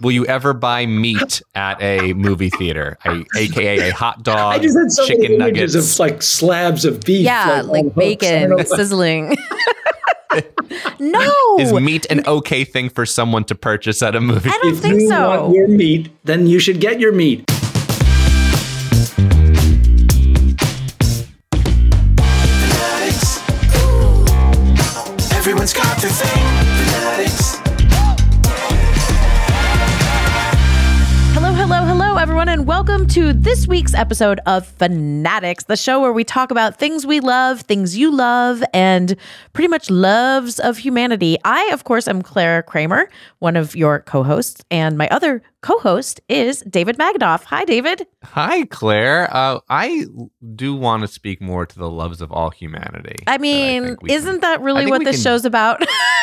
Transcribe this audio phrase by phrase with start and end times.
[0.02, 4.58] Will you ever buy meat at a movie theater, a, aka a hot dog, I
[4.58, 5.94] just had so chicken many images nuggets?
[5.94, 7.24] of like slabs of beef.
[7.24, 7.96] Yeah, on like hooks.
[7.96, 8.62] I don't bacon know.
[8.64, 9.36] sizzling.
[11.00, 14.50] no, Is meat an okay thing for someone to purchase at a movie?
[14.50, 15.40] I don't If think you so.
[15.40, 17.50] want your meat, then you should get your meat.
[32.90, 37.20] Welcome to this week's episode of Fanaddicts, the show where we talk about things we
[37.20, 39.14] love, things you love, and
[39.52, 41.38] pretty much loves of humanity.
[41.44, 45.78] I, of course, am Clare Kramer, one of your co hosts, and my other co
[45.78, 47.44] host is David Magidoff.
[47.44, 48.08] Hi, David.
[48.24, 49.28] Hi, Clare.
[49.32, 50.06] Uh, I
[50.56, 53.22] do want to speak more to the loves of all humanity.
[53.28, 55.80] I mean, we isn't can- that really what this can- show's about?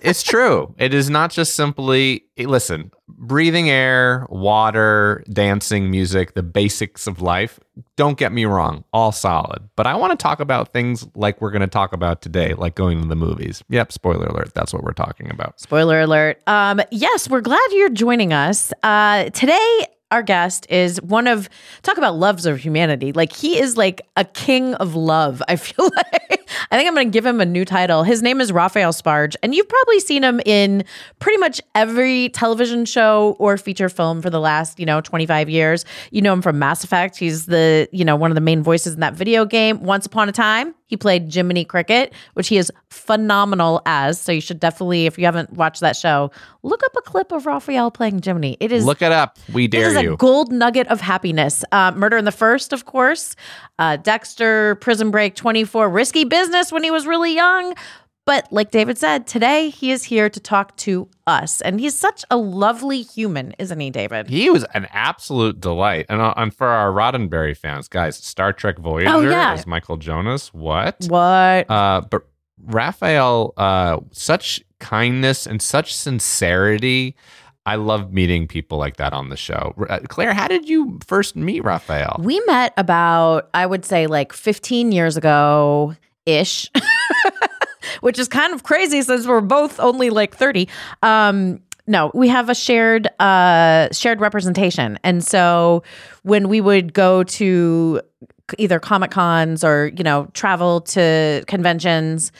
[0.00, 0.74] It's true.
[0.78, 7.58] It is not just simply listen, breathing air, water, dancing, music, the basics of life.
[7.96, 9.68] Don't get me wrong, all solid.
[9.76, 12.74] But I want to talk about things like we're going to talk about today, like
[12.74, 13.64] going to the movies.
[13.70, 14.52] Yep, spoiler alert.
[14.54, 15.60] That's what we're talking about.
[15.60, 16.42] Spoiler alert.
[16.46, 18.72] Um, yes, we're glad you're joining us.
[18.82, 21.48] Uh, today, our guest is one of
[21.82, 23.12] talk about loves of humanity.
[23.12, 25.42] Like he is like a king of love.
[25.48, 25.90] I feel
[26.30, 28.02] like I think I'm going to give him a new title.
[28.02, 30.84] His name is Raphael Sbarge, and you've probably seen him in
[31.18, 35.84] pretty much every television show or feature film for the last you know 25 years.
[36.10, 37.16] You know him from Mass Effect.
[37.16, 39.82] He's the you know one of the main voices in that video game.
[39.82, 44.20] Once Upon a Time, he played Jiminy Cricket, which he is phenomenal as.
[44.20, 46.30] So you should definitely, if you haven't watched that show,
[46.62, 48.56] look up a clip of Raphael playing Jiminy.
[48.60, 49.38] It is Look it up.
[49.52, 50.16] We it dare is a you.
[50.16, 51.64] gold nugget of happiness.
[51.72, 53.34] Uh, Murder in the First, of course.
[53.78, 57.74] Uh, Dexter, Prison Break, 24, Risky Business when he was really young.
[58.26, 61.60] But like David said, today he is here to talk to us.
[61.60, 64.30] And he's such a lovely human, isn't he, David?
[64.30, 66.06] he was an absolute delight.
[66.08, 69.52] And, uh, and for our Roddenberry fans, guys, Star Trek Voyager Oh, yeah.
[69.52, 70.54] as Michael Jonas.
[70.54, 71.04] What?
[71.08, 71.70] what?
[71.70, 72.22] Uh, but
[72.62, 77.14] Raphael, uh, such kindness and such sincerity.
[77.66, 79.74] I love meeting people like that on the show.
[79.88, 82.16] Uh, Claire, how did you first meet Raphael?
[82.20, 85.94] We met about, I would say, like 15 years ago
[86.26, 86.70] ish,
[88.00, 90.68] which is kind of crazy since we're both only like 30.
[91.02, 95.82] Um, no, we have a shared uh, shared representation, and so
[96.22, 98.00] when we would go to
[98.58, 102.32] either comic cons or you know travel to conventions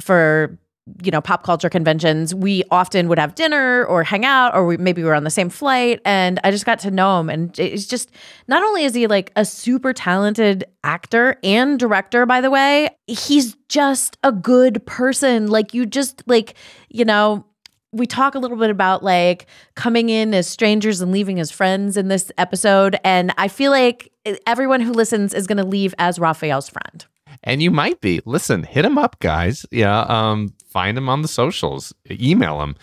[0.00, 0.58] for
[1.02, 4.76] you know pop culture conventions we often would have dinner or hang out or we,
[4.76, 6.00] maybe we were on the same flight.
[6.04, 7.30] And i just got to know him.
[7.30, 8.10] And it's just
[8.48, 13.56] not only is he like a super talented actor and director by the way he's
[13.68, 15.46] just a good person.
[15.48, 16.54] Like you just like
[16.88, 17.46] you know
[17.92, 21.96] we talk a little bit about like coming in as strangers and leaving as friends
[21.96, 22.98] in this episode.
[23.04, 24.10] And i feel like
[24.46, 27.06] everyone who listens is going to leave as raphael's friend
[27.42, 28.20] And you might be.
[28.24, 29.66] Listen, hit him up, guys.
[29.70, 31.92] Yeah, um, find him on the socials.
[32.10, 32.76] Email him.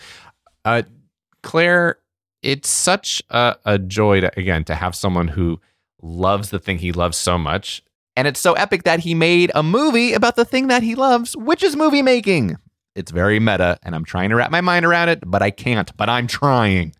[0.64, 0.82] Uh,
[1.42, 1.96] Clare,
[2.42, 5.60] it's such a, a joy to again to have someone who
[6.02, 7.82] loves the thing he loves so much,
[8.16, 11.36] and it's so epic that he made a movie about the thing that he loves,
[11.36, 12.56] which is movie making.
[12.94, 15.94] It's very meta, and I'm trying to wrap my mind around it, but I can't.
[15.96, 16.94] But I'm trying.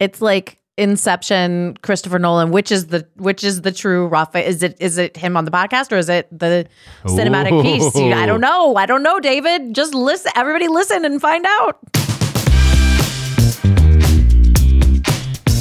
[0.00, 2.50] it's like Inception, Christopher Nolan.
[2.50, 4.46] Which is the which is the true Raphael?
[4.46, 6.66] Is it is it him on the podcast or is it the
[7.04, 7.94] cinematic piece?
[7.94, 8.76] You- I don't know.
[8.76, 9.74] I don't know, David.
[9.74, 10.32] Just listen.
[10.36, 11.78] Everybody, listen and find out.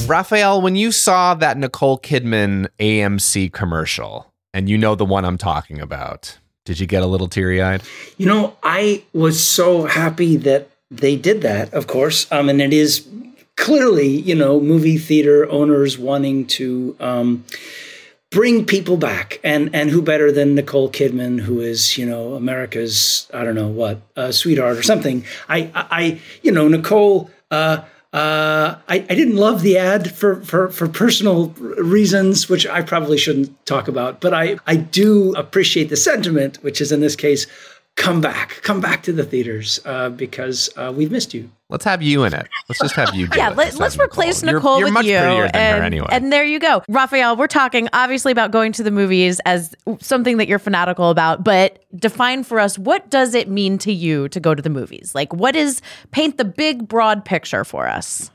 [0.08, 5.38] Raphael, when you saw that Nicole Kidman AMC commercial, and you know the one I'm
[5.38, 7.82] talking about, did you get a little teary eyed?
[8.18, 12.32] You know, I was so happy that they did that, of course.
[12.32, 13.08] Um, and it is
[13.58, 17.46] clearly, you know, movie theater owners wanting to um,
[18.32, 19.40] bring people back.
[19.44, 23.68] And and who better than Nicole Kidman, who is you know America's I don't know
[23.68, 25.26] what uh, sweetheart or something.
[25.50, 27.30] I I you know Nicole.
[27.50, 32.82] Uh, uh, I, I, didn't love the ad for, for, for personal reasons, which I
[32.82, 37.18] probably shouldn't talk about, but I, I do appreciate the sentiment, which is in this
[37.18, 37.46] case,
[37.96, 41.50] come back, come back to the theaters uh, because uh, we've missed you.
[41.70, 42.48] Let's have you in it.
[42.70, 43.28] Let's just have you.
[43.36, 45.18] yeah, let, us replace Nicole, you're, you're with much you.
[45.18, 46.08] Prettier than and, her anyway.
[46.12, 47.36] and there you go, Raphael.
[47.36, 51.84] We're talking obviously about going to the movies as something that you're fanatical about, but
[51.96, 55.16] define for us what does it mean to you to go to the movies?
[55.16, 55.82] Like, what is
[56.12, 58.30] paint the big broad picture for us?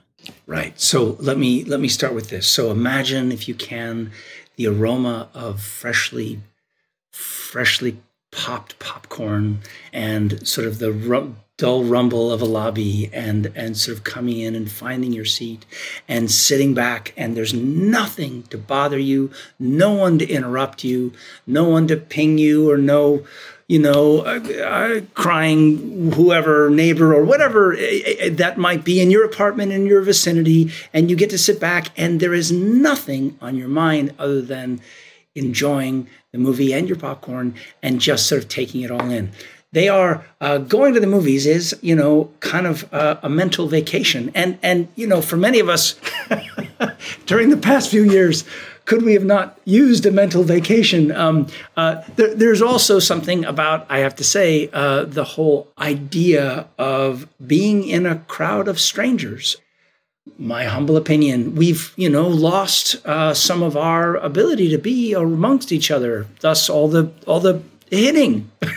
[0.47, 0.79] Right.
[0.81, 2.47] So let me let me start with this.
[2.47, 4.11] So imagine if you can
[4.57, 6.41] the aroma of freshly
[7.13, 7.99] freshly
[8.31, 9.61] popped popcorn
[9.93, 10.93] and sort of the
[11.61, 15.67] dull rumble of a lobby and and sort of coming in and finding your seat
[16.09, 21.13] and sitting back and there's nothing to bother you no one to interrupt you
[21.47, 23.23] no one to ping you or no
[23.69, 29.11] you know uh, uh, crying whoever neighbor or whatever uh, uh, that might be in
[29.11, 33.37] your apartment in your vicinity and you get to sit back and there is nothing
[33.43, 34.81] on your mind other than
[35.35, 39.33] enjoying the movie and your popcorn and just sort of taking it all in.
[39.73, 43.69] They are uh, going to the movies is you know kind of uh, a mental
[43.69, 45.95] vacation, and and you know for many of us
[47.27, 48.45] during the past few years,
[48.85, 51.13] could we have not used a mental vacation?
[51.13, 51.47] Um,
[51.77, 57.29] uh, there, there's also something about, I have to say, uh, the whole idea of
[57.47, 59.57] being in a crowd of strangers
[60.41, 65.71] my humble opinion, we've you know lost uh, some of our ability to be amongst
[65.71, 66.27] each other.
[66.41, 68.51] Thus, all the all the hitting.
[68.63, 68.69] we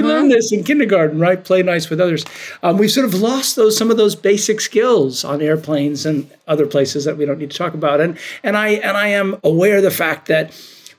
[0.00, 0.06] mm-hmm.
[0.06, 1.42] learned this in kindergarten, right?
[1.42, 2.24] Play nice with others.
[2.62, 6.66] Um, we've sort of lost those some of those basic skills on airplanes and other
[6.66, 8.00] places that we don't need to talk about.
[8.00, 10.52] And and I and I am aware of the fact that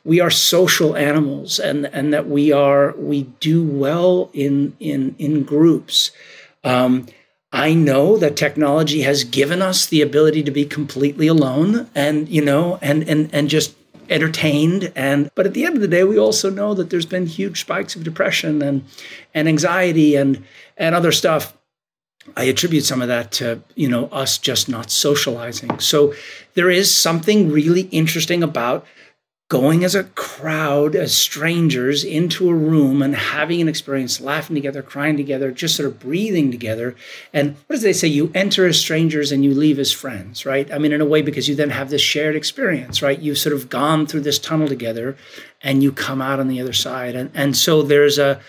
[0.06, 5.44] we are social animals and and that we are we do well in in in
[5.44, 6.12] groups.
[6.64, 7.08] Um,
[7.52, 12.44] I know that technology has given us the ability to be completely alone and, you
[12.44, 13.76] know, and, and, and just
[14.10, 17.28] entertained and but at the end of the day we also know that there's been
[17.28, 18.84] huge spikes of depression and
[19.36, 20.44] and anxiety and
[20.78, 21.56] and other stuff
[22.36, 25.80] I attribute some of that to, you know, us just not socializing.
[25.80, 26.14] So
[26.54, 28.86] there is something really interesting about
[29.50, 34.84] going as a crowd, as strangers, into a room and having an experience, laughing together,
[34.84, 36.96] crying together, just sort of breathing together.
[37.34, 38.08] And what does they say?
[38.08, 40.72] You enter as strangers and you leave as friends, right?
[40.72, 43.18] I mean, in a way, because you then have this shared experience, right?
[43.18, 45.18] You've sort of gone through this tunnel together
[45.64, 47.16] and you come out on the other side.
[47.16, 48.40] And, and so there's a,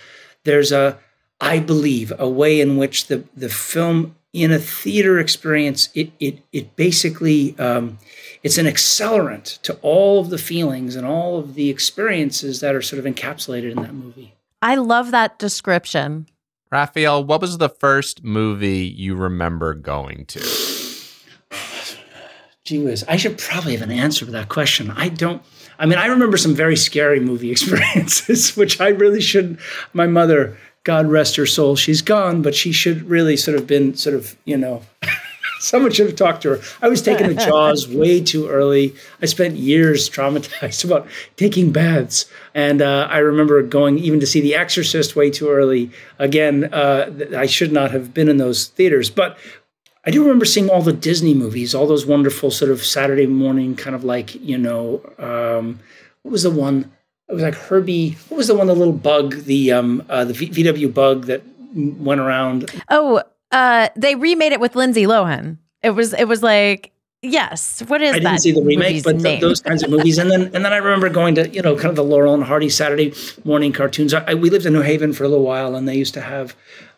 [0.45, 0.99] there's a,
[1.41, 6.43] I believe, a way in which the, the film in a theater experience, it, it,
[6.53, 7.99] it basically, um,
[8.43, 12.83] it's an accelerant to all of the feelings and all of the experiences that are
[12.83, 14.35] sort of encapsulated in that movie.
[14.63, 16.27] I love that description.
[16.71, 20.41] Raphael, what was the first movie you remember going to?
[22.65, 24.93] Gee whiz, I should probably have an answer to that question.
[24.93, 25.43] I don't.
[25.81, 29.59] I mean, I remember some very scary movie experiences, which I really shouldn't.
[29.93, 33.95] My mother, God rest her soul, she's gone, but she should really sort of been
[33.95, 34.83] sort of, you know,
[35.61, 36.61] Someone should have talked to her.
[36.81, 38.95] I was taking the Jaws way too early.
[39.21, 41.07] I spent years traumatized about
[41.37, 45.91] taking baths, and uh, I remember going even to see The Exorcist way too early.
[46.19, 49.37] Again, uh, I should not have been in those theaters, but
[50.07, 53.77] I do remember seeing all the Disney movies, all those wonderful sort of Saturday morning
[53.77, 55.79] kind of like you know, um,
[56.23, 56.91] what was the one?
[57.31, 58.17] It was like Herbie.
[58.29, 58.67] What was the one?
[58.67, 61.43] The little bug, the um, uh, the v- VW bug that
[61.75, 62.71] went around.
[62.89, 63.23] Oh,
[63.53, 65.59] uh, they remade it with Lindsay Lohan.
[65.83, 67.83] It was it was like yes.
[67.87, 68.17] What is that?
[68.17, 70.19] I didn't see the remake, but th- those kinds of movies.
[70.19, 72.45] And then and then I remember going to you know kind of the Laurel and
[72.45, 73.13] Hardy Saturday
[73.45, 74.15] morning cartoons.
[74.15, 76.55] I, we lived in New Haven for a little while, and they used to have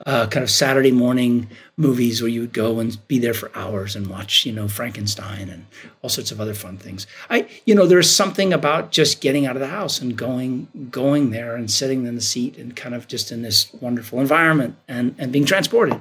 [0.06, 3.96] uh, kind of Saturday morning movies where you would go and be there for hours
[3.96, 5.66] and watch you know Frankenstein and
[6.02, 7.06] all sorts of other fun things.
[7.30, 11.30] I you know there's something about just getting out of the house and going going
[11.30, 15.14] there and sitting in the seat and kind of just in this wonderful environment and
[15.18, 16.00] and being transported.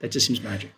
[0.00, 0.72] That just seems magic.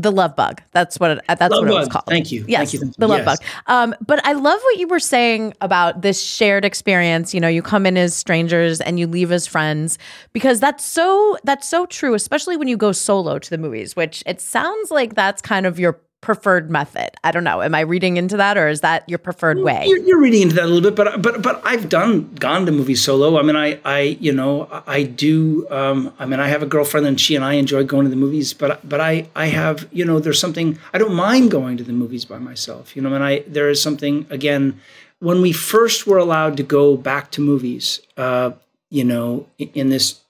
[0.00, 0.62] The love bug.
[0.70, 2.04] That's what it, that's love what it was called.
[2.06, 2.44] Thank you.
[2.46, 2.78] Yes, Thank you.
[2.80, 3.00] Thank you.
[3.00, 3.38] the love Yes.
[3.40, 3.46] bug.
[3.66, 7.34] Um, but I love what you were saying about this shared experience.
[7.34, 9.98] You know, you come in as strangers and you leave as friends
[10.32, 12.14] because that's so that's so true.
[12.14, 15.80] Especially when you go solo to the movies, which it sounds like that's kind of
[15.80, 17.10] your preferred method.
[17.22, 17.62] I don't know.
[17.62, 19.84] Am I reading into that, or is that your preferred way?
[19.86, 22.72] You're, you're reading into that a little bit, but but but I've done gone to
[22.72, 23.38] movies solo.
[23.38, 25.66] I mean, I I you know I do.
[25.70, 28.16] Um, I mean, I have a girlfriend, and she and I enjoy going to the
[28.16, 28.52] movies.
[28.52, 31.92] But but I I have you know there's something I don't mind going to the
[31.92, 32.96] movies by myself.
[32.96, 34.80] You know, and I there is something again.
[35.20, 38.52] when we first were allowed to go back to movies, uh,
[38.90, 40.20] you know, in, in this,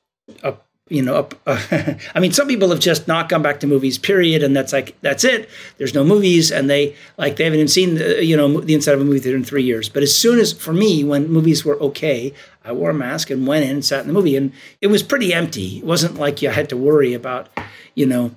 [0.43, 0.53] uh,
[0.89, 4.43] you know, uh, I mean, some people have just not gone back to movies, period,
[4.43, 5.49] and that's like that's it.
[5.77, 8.95] There's no movies, and they like they haven't even seen the, you know the inside
[8.95, 9.89] of a movie theater in three years.
[9.89, 12.33] But as soon as for me, when movies were okay,
[12.65, 15.03] I wore a mask and went in and sat in the movie, and it was
[15.03, 15.79] pretty empty.
[15.79, 17.49] It wasn't like you had to worry about,
[17.95, 18.35] you know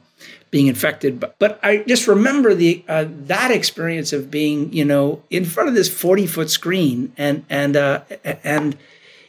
[0.51, 1.17] being infected.
[1.19, 5.69] But, but I just remember the uh, that experience of being, you know, in front
[5.69, 8.01] of this forty foot screen, and and uh,
[8.43, 8.77] and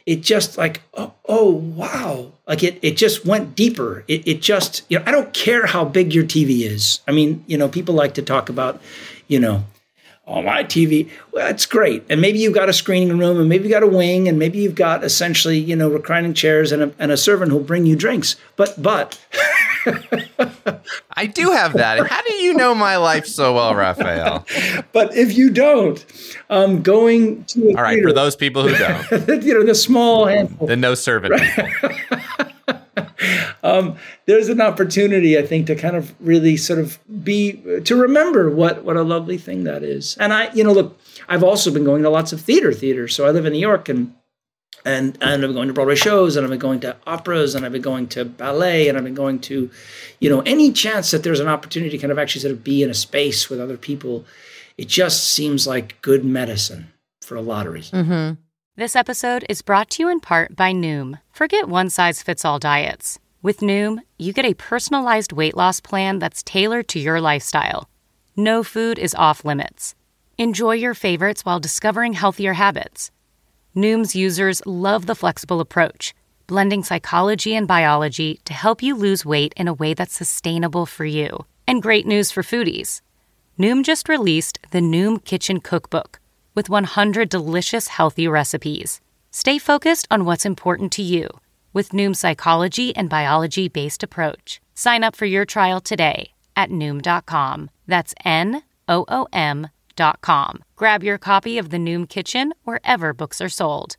[0.05, 4.03] it just like oh, oh wow, like it it just went deeper.
[4.07, 6.99] It it just you know I don't care how big your TV is.
[7.07, 8.81] I mean, you know, people like to talk about,
[9.27, 9.65] you know.
[10.25, 11.09] Oh, my TV.
[11.33, 12.05] Well, that's great.
[12.09, 14.59] And maybe you've got a screening room, and maybe you've got a wing, and maybe
[14.59, 17.97] you've got essentially, you know, reclining chairs and a, and a servant who'll bring you
[17.97, 18.37] drinks.
[18.55, 19.19] But, but
[21.15, 22.07] I do have that.
[22.07, 24.45] How do you know my life so well, Raphael?
[24.91, 26.03] but if you don't,
[26.49, 30.25] um, going to all right theater, for those people who don't, you know, the small
[30.25, 31.89] handful, the no servant people.
[33.63, 38.49] um, there's an opportunity, I think, to kind of really sort of be to remember
[38.49, 40.17] what what a lovely thing that is.
[40.17, 43.15] And I, you know, look, I've also been going to lots of theater theaters.
[43.15, 44.13] So I live in New York, and
[44.85, 47.65] and and I've been going to Broadway shows, and I've been going to operas, and
[47.65, 49.69] I've been going to ballet, and I've been going to,
[50.19, 52.83] you know, any chance that there's an opportunity to kind of actually sort of be
[52.83, 54.25] in a space with other people,
[54.77, 58.07] it just seems like good medicine for a lot of reasons.
[58.07, 58.33] Mm-hmm.
[58.75, 61.19] This episode is brought to you in part by Noom.
[61.31, 63.19] Forget one size fits all diets.
[63.43, 67.87] With Noom, you get a personalized weight loss plan that's tailored to your lifestyle.
[68.35, 69.93] No food is off limits.
[70.39, 73.11] Enjoy your favorites while discovering healthier habits.
[73.75, 76.13] Noom's users love the flexible approach,
[76.47, 81.05] blending psychology and biology to help you lose weight in a way that's sustainable for
[81.05, 81.45] you.
[81.67, 83.01] And great news for foodies.
[83.59, 86.19] Noom just released the Noom Kitchen Cookbook
[86.55, 89.01] with 100 delicious healthy recipes.
[89.31, 91.27] Stay focused on what's important to you
[91.73, 94.61] with Noom's psychology and biology based approach.
[94.75, 97.71] Sign up for your trial today at Noom.com.
[97.87, 99.27] That's N O O
[99.97, 100.63] M.com.
[100.75, 103.97] Grab your copy of the Noom Kitchen wherever books are sold.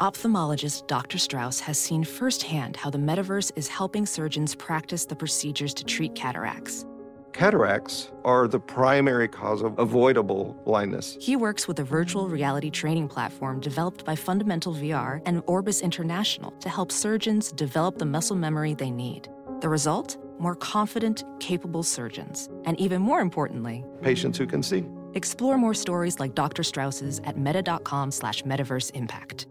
[0.00, 1.16] Ophthalmologist Dr.
[1.16, 6.14] Strauss has seen firsthand how the metaverse is helping surgeons practice the procedures to treat
[6.14, 6.84] cataracts.
[7.32, 11.16] Cataracts are the primary cause of avoidable blindness.
[11.20, 16.50] He works with a virtual reality training platform developed by Fundamental VR and Orbis International
[16.60, 19.28] to help surgeons develop the muscle memory they need.
[19.60, 20.18] The result?
[20.38, 22.48] More confident, capable surgeons.
[22.64, 24.84] And even more importantly, Patients who can see.
[25.14, 26.62] explore more stories like Dr.
[26.62, 29.46] Strauss's at meta.com slash metaverse impact.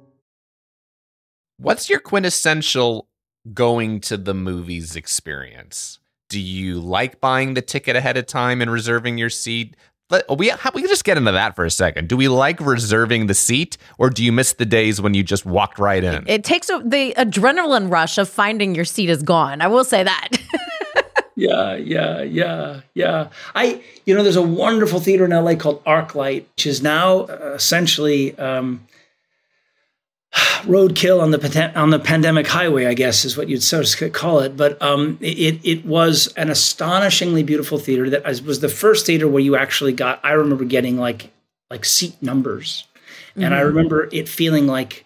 [1.58, 3.08] What's your quintessential
[3.54, 6.00] going to the movies experience?
[6.30, 9.76] Do you like buying the ticket ahead of time and reserving your seat?
[10.10, 12.10] Let, we we can just get into that for a second.
[12.10, 15.46] Do we like reserving the seat, or do you miss the days when you just
[15.46, 16.24] walked right in?
[16.28, 19.62] It takes a, the adrenaline rush of finding your seat is gone.
[19.62, 20.30] I will say that.
[21.36, 23.28] Yeah, yeah, yeah, yeah.
[23.54, 27.52] I, you know, there's a wonderful theater in LA called ArcLight, which is now uh,
[27.56, 28.88] essentially um,
[30.66, 34.40] roadkill on the on the pandemic highway, I guess is what you'd sort of call
[34.40, 34.58] it.
[34.58, 39.28] But um, it it was an astonishingly beautiful theater that was- was the first theater
[39.28, 40.20] where you actually got.
[40.24, 41.32] I remember getting like
[41.70, 42.86] like seat numbers,
[43.36, 45.06] and I remember it feeling like.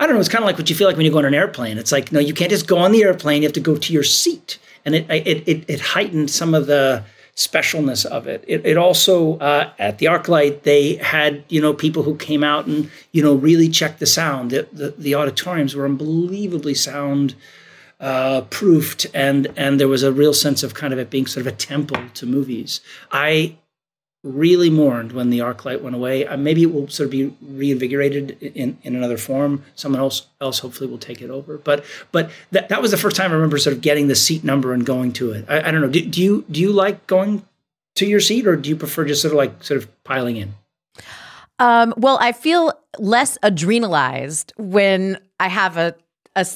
[0.00, 0.20] I don't know.
[0.20, 1.76] It's kind of like what you feel like when you go on an airplane.
[1.76, 3.42] It's like no, you can't just go on the airplane.
[3.42, 6.66] You have to go to your seat, and it it it, it heightened some of
[6.66, 7.02] the
[7.38, 8.44] specialness of it.
[8.48, 12.66] It, it also uh, at the ArcLight they had you know people who came out
[12.66, 14.50] and you know really checked the sound.
[14.50, 17.36] The the, the auditoriums were unbelievably sound
[18.00, 21.46] uh, proofed, and and there was a real sense of kind of it being sort
[21.46, 22.80] of a temple to movies.
[23.12, 23.56] I
[24.24, 26.26] really mourned when the ArcLight went away.
[26.26, 29.64] Uh, maybe it will sort of be reinvigorated in, in another form.
[29.74, 31.58] Someone else else hopefully will take it over.
[31.58, 34.42] But but that, that was the first time I remember sort of getting the seat
[34.44, 35.44] number and going to it.
[35.48, 35.88] I, I don't know.
[35.88, 37.44] Do, do you do you like going
[37.96, 40.54] to your seat or do you prefer just sort of like sort of piling in?
[41.60, 45.94] Um, well, I feel less adrenalized when I have a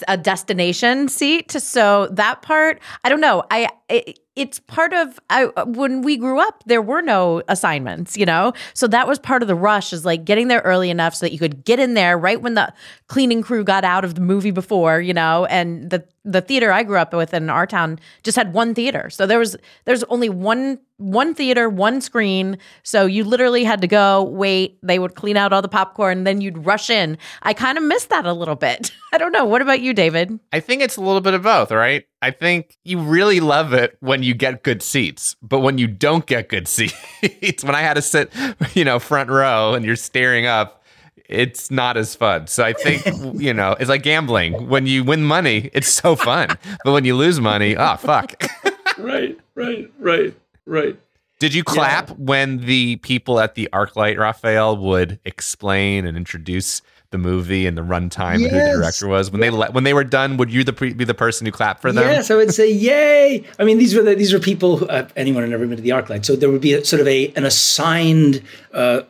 [0.06, 1.50] a destination seat.
[1.50, 3.42] So that part, I don't know.
[3.50, 8.24] I it, it's part of I when we grew up, there were no assignments, you
[8.24, 8.54] know.
[8.72, 11.32] So that was part of the rush is like getting there early enough so that
[11.32, 12.72] you could get in there right when the
[13.08, 15.44] cleaning crew got out of the movie before, you know.
[15.46, 19.10] And the the theater I grew up with in our town just had one theater,
[19.10, 22.58] so there was there's only one one theater, one screen.
[22.84, 26.40] So you literally had to go, wait, they would clean out all the popcorn, then
[26.40, 27.18] you'd rush in.
[27.42, 28.92] I kind of miss that a little bit.
[29.12, 29.44] I don't know.
[29.44, 30.38] What about you, David?
[30.52, 32.04] I think it's a little bit of both, right?
[32.22, 36.24] I think you really love it when you get good seats, but when you don't
[36.24, 38.32] get good seats, when I had to sit,
[38.74, 40.84] you know, front row and you're staring up,
[41.28, 42.46] it's not as fun.
[42.46, 43.04] So I think,
[43.40, 44.68] you know, it's like gambling.
[44.68, 46.48] When you win money, it's so fun.
[46.84, 48.40] But when you lose money, oh, fuck.
[48.98, 50.96] right, right, right, right.
[51.40, 52.14] Did you clap yeah.
[52.18, 57.82] when the people at the ArcLight, Raphael, would explain and introduce the movie and the
[57.82, 58.52] runtime yes.
[58.52, 59.30] and who the director was.
[59.30, 61.80] When they when they were done would you the pre- be the person who clapped
[61.80, 62.04] for them?
[62.04, 63.44] Yes i would say yay!
[63.58, 65.82] I mean these were the, these were people who, uh, anyone who never been to
[65.82, 68.42] the ArcLight so there would be a, sort of a an assigned
[68.72, 69.02] uh,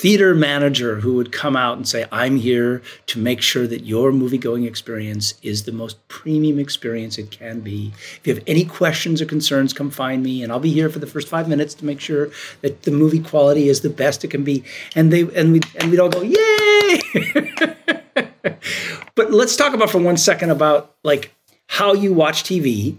[0.00, 4.12] theater manager who would come out and say i'm here to make sure that your
[4.12, 8.64] movie going experience is the most premium experience it can be if you have any
[8.64, 11.74] questions or concerns come find me and i'll be here for the first five minutes
[11.74, 12.30] to make sure
[12.62, 14.64] that the movie quality is the best it can be
[14.96, 17.00] and they and we and we'd all go yay
[19.14, 21.34] but let's talk about for one second about like
[21.66, 22.96] how you watch TV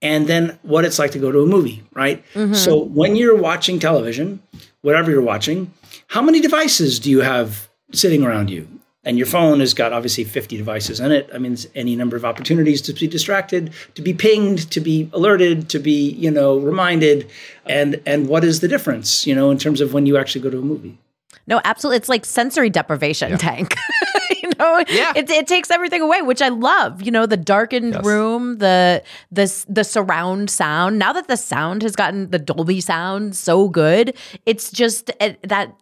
[0.00, 2.24] and then what it's like to go to a movie, right?
[2.32, 2.54] Mm-hmm.
[2.54, 4.42] So when you're watching television,
[4.82, 5.72] whatever you're watching,
[6.08, 8.68] how many devices do you have sitting around you?
[9.02, 11.30] And your phone has got obviously 50 devices in it.
[11.32, 15.70] I mean, any number of opportunities to be distracted, to be pinged, to be alerted,
[15.70, 17.30] to be, you know, reminded.
[17.64, 20.50] And and what is the difference, you know, in terms of when you actually go
[20.50, 20.98] to a movie?
[21.46, 21.96] No, absolutely.
[21.96, 23.36] It's like sensory deprivation yeah.
[23.38, 23.74] tank.
[24.58, 25.12] know, yeah.
[25.16, 27.02] it, it takes everything away, which I love.
[27.02, 28.04] You know, the darkened yes.
[28.04, 30.98] room, the the the surround sound.
[30.98, 34.16] Now that the sound has gotten the Dolby sound so good,
[34.46, 35.74] it's just it, that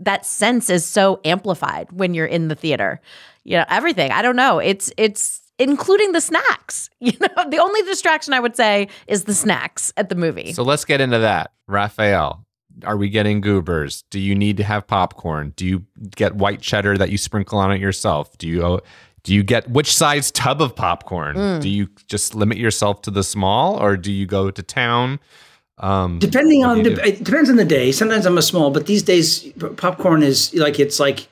[0.00, 3.00] that sense is so amplified when you're in the theater.
[3.44, 4.10] You know, everything.
[4.10, 4.58] I don't know.
[4.58, 6.90] It's it's including the snacks.
[7.04, 10.54] You know, the only distraction I would say is the snacks at the movie.
[10.54, 11.52] So let's get into that.
[11.68, 12.46] Raphael,
[12.84, 14.02] are we getting goobers?
[14.10, 15.52] Do you need to have popcorn?
[15.56, 15.84] Do you
[16.16, 18.36] get white cheddar that you sprinkle on it yourself?
[18.38, 18.80] Do you
[19.22, 21.36] do you get which size tub of popcorn?
[21.36, 21.62] Mm.
[21.62, 25.18] Do you just limit yourself to the small, or do you go to town?
[25.78, 27.90] Um, Depending on the, it depends on the day.
[27.90, 31.28] Sometimes I'm a small, but these days popcorn is like it's like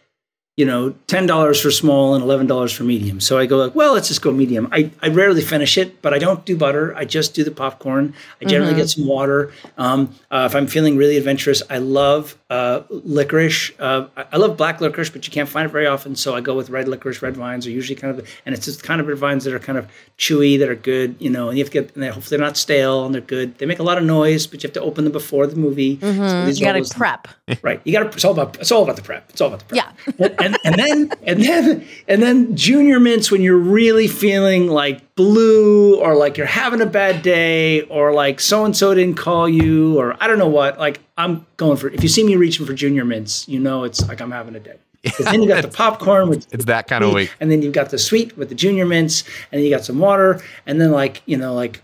[0.57, 3.21] you know, ten dollars for small and eleven dollars for medium.
[3.21, 4.69] So I go like, well, let's just go medium.
[4.71, 6.95] I, I rarely finish it, but I don't do butter.
[6.95, 8.13] I just do the popcorn.
[8.41, 8.81] I generally mm-hmm.
[8.81, 9.51] get some water.
[9.79, 13.73] Um, uh, if I'm feeling really adventurous, I love uh, licorice.
[13.79, 16.15] Uh, I love black licorice, but you can't find it very often.
[16.17, 17.23] So I go with red licorice.
[17.23, 19.59] Red vines are usually kind of, and it's just kind of red vines that are
[19.59, 21.17] kind of chewy, that are good.
[21.19, 23.57] You know, and you have to get, and hopefully they're not stale and they're good.
[23.57, 25.97] They make a lot of noise, but you have to open them before the movie.
[25.97, 26.51] Mm-hmm.
[26.51, 27.29] So you got to prep.
[27.63, 27.81] Right.
[27.85, 28.09] You got to.
[28.09, 28.59] It's all about.
[28.61, 29.31] It's all about the prep.
[29.31, 29.95] It's all about the prep.
[30.19, 30.39] Yeah.
[30.43, 35.99] And, and then and then and then junior mints when you're really feeling like blue
[36.01, 39.99] or like you're having a bad day or like so and so didn't call you
[39.99, 40.79] or I don't know what.
[40.79, 41.89] Like I'm going for.
[41.89, 44.61] If you see me reaching for junior mints, you know it's like I'm having a
[44.61, 44.77] day.
[45.03, 47.73] Because then you got the popcorn with it's that kind of week, and then you've
[47.73, 50.93] got the sweet with the junior mints, and then you got some water, and then
[50.93, 51.83] like you know like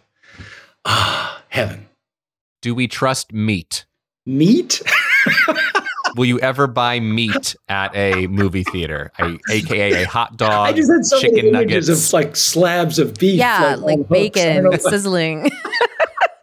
[0.84, 1.88] ah heaven.
[2.62, 3.86] Do we trust meat?
[4.26, 4.82] Meat.
[6.18, 10.72] will you ever buy meat at a movie theater, a, aka a hot dog, I
[10.72, 14.78] just had so chicken many nuggets, of like slabs of beef, yeah, like, like bacon
[14.80, 15.50] sizzling.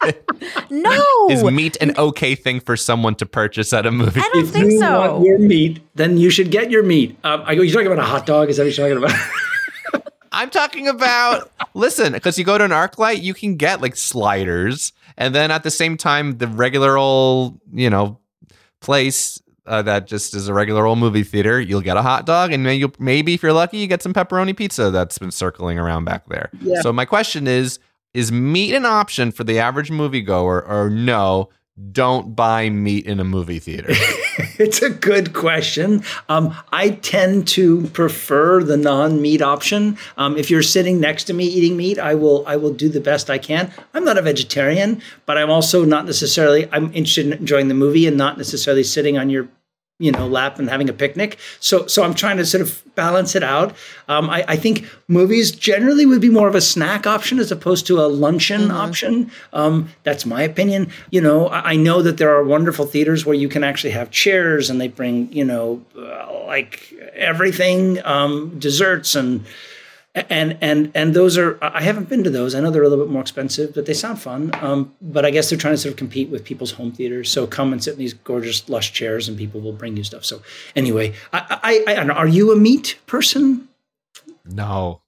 [0.69, 4.21] no, is meat an okay thing for someone to purchase at a movie?
[4.21, 5.11] I don't if think you so.
[5.11, 7.17] Want your meat, then you should get your meat.
[7.23, 7.61] Um, I go.
[7.61, 8.49] You're talking about a hot dog?
[8.49, 10.03] Is that what you're talking about?
[10.31, 14.93] I'm talking about listen, because you go to an ArcLight, you can get like sliders,
[15.17, 18.19] and then at the same time, the regular old, you know,
[18.79, 22.51] place uh, that just is a regular old movie theater, you'll get a hot dog,
[22.51, 26.05] and maybe, maybe if you're lucky, you get some pepperoni pizza that's been circling around
[26.05, 26.49] back there.
[26.61, 26.81] Yeah.
[26.81, 27.79] So my question is:
[28.13, 31.49] Is meat an option for the average moviegoer, or no?
[31.91, 33.89] Don't buy meat in a movie theater.
[34.57, 36.03] it's a good question.
[36.29, 39.97] Um, I tend to prefer the non-meat option.
[40.15, 43.01] Um, if you're sitting next to me eating meat, I will I will do the
[43.01, 43.73] best I can.
[43.93, 48.07] I'm not a vegetarian, but I'm also not necessarily I'm interested in enjoying the movie
[48.07, 49.49] and not necessarily sitting on your
[49.97, 51.37] you know lap and having a picnic.
[51.59, 53.75] So so i'm trying to sort of balance it out.
[54.07, 57.85] Um, I, I, think movies generally would be more of a snack option as opposed
[57.87, 58.71] to a luncheon mm-hmm.
[58.71, 59.31] option.
[59.51, 60.91] Um, that's my opinion.
[61.11, 64.11] You know I, I, know that there are wonderful theaters where you can actually have
[64.11, 69.45] chairs and they bring you know uh, like everything um, desserts and
[70.15, 72.55] and and and those are I haven't been to those.
[72.55, 74.51] I know they're a little bit more expensive, but they sound fun.
[74.61, 77.29] Um, but I guess they're trying to sort of compete with people's home theaters.
[77.29, 80.23] So come and sit in these gorgeous lush chairs, and people will bring you stuff.
[80.23, 80.41] So
[80.75, 83.67] anyway, I, I, I are you a meat person?
[84.45, 85.01] No,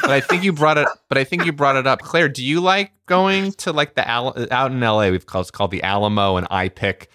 [0.00, 0.88] but I think you brought it.
[1.08, 2.28] But I think you brought it up, Clare.
[2.28, 4.36] Do you like going to like the out
[4.70, 5.10] in LA?
[5.10, 7.08] We've called it's called the Alamo and iPic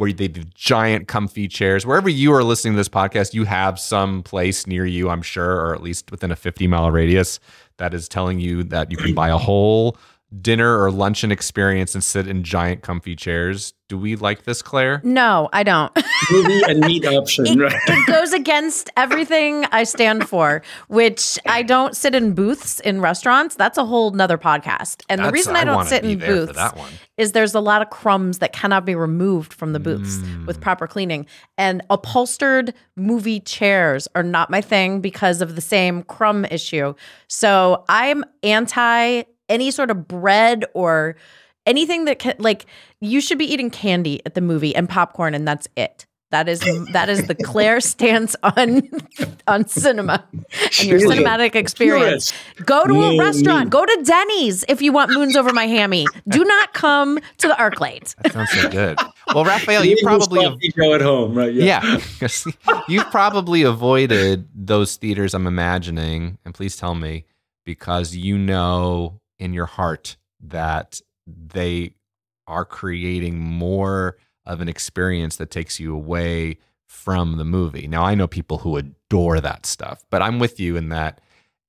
[0.00, 1.84] where they do giant comfy chairs.
[1.84, 5.60] Wherever you are listening to this podcast, you have some place near you, I'm sure,
[5.60, 7.38] or at least within a 50 mile radius
[7.76, 9.98] that is telling you that you can buy a whole
[10.40, 13.74] dinner or luncheon experience and sit in giant comfy chairs.
[13.88, 15.00] Do we like this, Clare?
[15.02, 15.90] No, I don't.
[16.30, 17.74] Movie and meat option, it, right?
[17.88, 23.56] it goes against everything I stand for, which I don't sit in booths in restaurants.
[23.56, 25.02] That's a whole nother podcast.
[25.08, 26.92] And the reason I don't sit in booths that one.
[27.16, 30.46] is there's a lot of crumbs that cannot be removed from the booths Mm.
[30.46, 31.26] with proper cleaning.
[31.58, 36.94] And upholstered movie chairs are not my thing because of the same crumb issue.
[37.26, 41.16] So I'm anti any sort of bread or
[41.66, 42.66] anything that can like
[43.00, 46.06] you should be eating candy at the movie and popcorn and that's it.
[46.30, 46.60] That is
[46.92, 48.88] that is the Clare stance on
[49.48, 52.32] on cinema and your cinematic experience.
[52.64, 53.70] Go to a restaurant.
[53.70, 56.06] Go to Denny's if you want moons over my hammy.
[56.28, 58.14] Do not come to the Arclight.
[58.22, 58.98] That sounds so good.
[59.32, 61.54] Well, Raphael, you probably sloppy Joe at home, right?
[61.54, 62.00] yeah.
[62.88, 67.26] You've probably avoided those theaters, I'm imagining, and please tell me,
[67.64, 71.94] because you know in your heart that they
[72.46, 77.86] are creating more of an experience that takes you away from the movie.
[77.86, 81.20] Now, I know people who adore that stuff, but I'm with you in that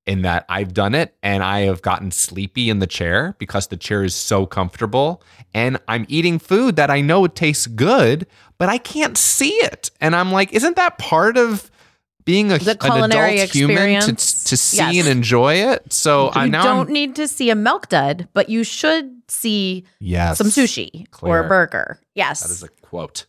[0.07, 3.77] in that I've done it and I have gotten sleepy in the chair because the
[3.77, 5.21] chair is so comfortable
[5.53, 8.25] and I'm eating food that I know it tastes good,
[8.57, 9.91] but I can't see it.
[10.01, 11.69] And I'm like, isn't that part of
[12.25, 14.99] being a, The an culinary adult human to, to see Yes.
[14.99, 15.91] and enjoy it?
[15.93, 19.21] So I You now don't I'm, need to see a milk dud, but you should
[19.27, 21.99] see yes, some sushi or a burger.
[22.15, 22.41] Yes.
[22.41, 23.25] That is a quote.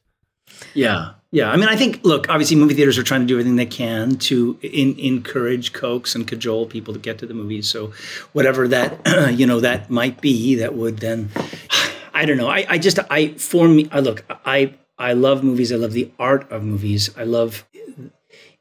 [0.75, 1.51] Yeah, yeah.
[1.51, 4.17] I mean, I think look, obviously, movie theaters are trying to do everything they can
[4.17, 7.69] to in, encourage, coax, and cajole people to get to the movies.
[7.69, 7.93] So,
[8.33, 11.31] whatever that you know that might be, that would then,
[12.15, 12.49] I don't know.
[12.49, 15.73] I, I just I for me, I look, I I love movies.
[15.73, 17.11] I love the art of movies.
[17.17, 17.65] I love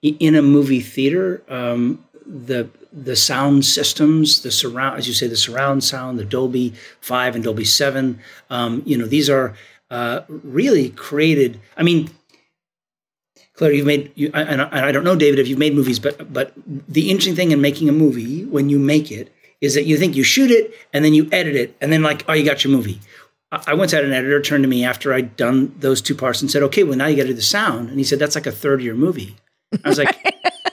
[0.02, 5.38] in a movie theater um, the the sound systems, the surround, as you say, the
[5.38, 8.20] surround sound, the Dolby Five and Dolby Seven.
[8.50, 9.54] Um, you know, these are
[9.90, 11.60] uh, really created.
[11.78, 12.10] I mean,
[13.54, 14.12] Clare, you've made.
[14.16, 17.36] You, I- and I, don't know, David, if you've made movies, but but the interesting
[17.36, 20.50] thing in making a movie when you make it is that you think you shoot
[20.52, 23.00] it and then you edit it and then like, oh, you got your movie.
[23.52, 26.42] I I once had an editor turn to me after I'd done those two parts
[26.42, 28.36] and said, "Okay, well now you got to do the sound." And he said, "That's
[28.36, 29.36] like a third of your movie."
[29.84, 30.16] I was like,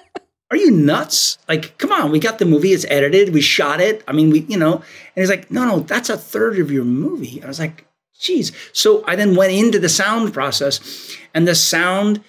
[0.51, 1.39] "Are you nuts?
[1.49, 2.73] Like, come on, we got the movie.
[2.73, 3.33] It's edited.
[3.33, 4.03] We shot it.
[4.09, 4.85] I mean, we, you know." And
[5.15, 7.87] he's like, "No, no, that's a third of your movie." I was like,
[8.19, 12.23] "Geez." So I then went into the sound process, and the sound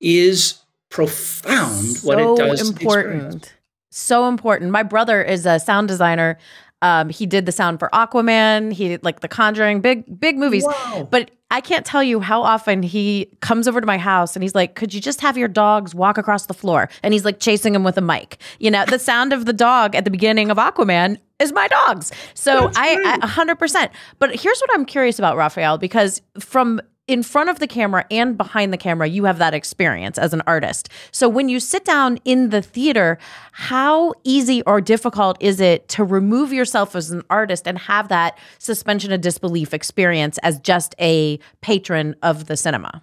[0.00, 0.60] is
[0.90, 1.98] profound.
[2.02, 3.54] what it does, important.
[3.90, 4.70] So important.
[4.70, 6.38] My brother is a sound designer.
[6.82, 8.72] Um, he did the sound for Aquaman.
[8.72, 10.64] He did like The Conjuring, big big movies.
[10.64, 11.08] Wow.
[11.10, 14.54] But I can't tell you how often he comes over to my house and he's
[14.54, 17.74] like, "Could you just have your dogs walk across the floor?" And he's like chasing
[17.74, 18.38] him with a mic.
[18.58, 22.12] You know, the sound of the dog at the beginning of Aquaman is my dogs.
[22.34, 23.90] So I, I 100%.
[24.18, 28.36] But here's what I'm curious about, Raphael, because from in front of the camera and
[28.36, 30.90] behind the camera, you have that experience as an artist.
[31.10, 33.18] So when you sit down in the theater,
[33.52, 38.38] how easy or difficult is it to remove yourself as an artist and have that
[38.58, 43.02] suspension of disbelief experience as just a patron of the cinema?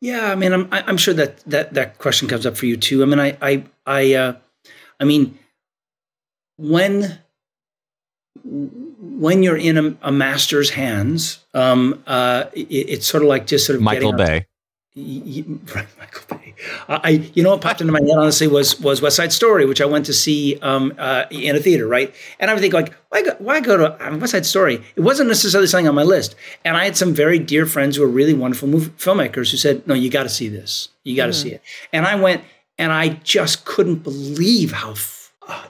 [0.00, 3.02] Yeah, I mean, I'm I'm sure that that that question comes up for you too.
[3.02, 4.36] I mean, I I I uh,
[4.98, 5.38] I mean,
[6.56, 7.18] when
[8.44, 13.66] when you're in a, a master's hands, um, uh, it, it's sort of like just
[13.66, 14.46] sort of Michael Bay.
[14.94, 16.54] Y- y- right, Michael Bay.
[16.86, 19.64] Uh, I, you know, what popped into my head honestly was was West Side Story,
[19.64, 22.14] which I went to see um, uh, in a theater, right?
[22.38, 24.82] And I would think like, why go, why go to um, West Side Story?
[24.94, 28.02] It wasn't necessarily something on my list, and I had some very dear friends who
[28.04, 30.90] are really wonderful movie, filmmakers who said, "No, you got to see this.
[31.04, 32.44] You got to see it." And I went,
[32.78, 35.21] and I just couldn't believe how f-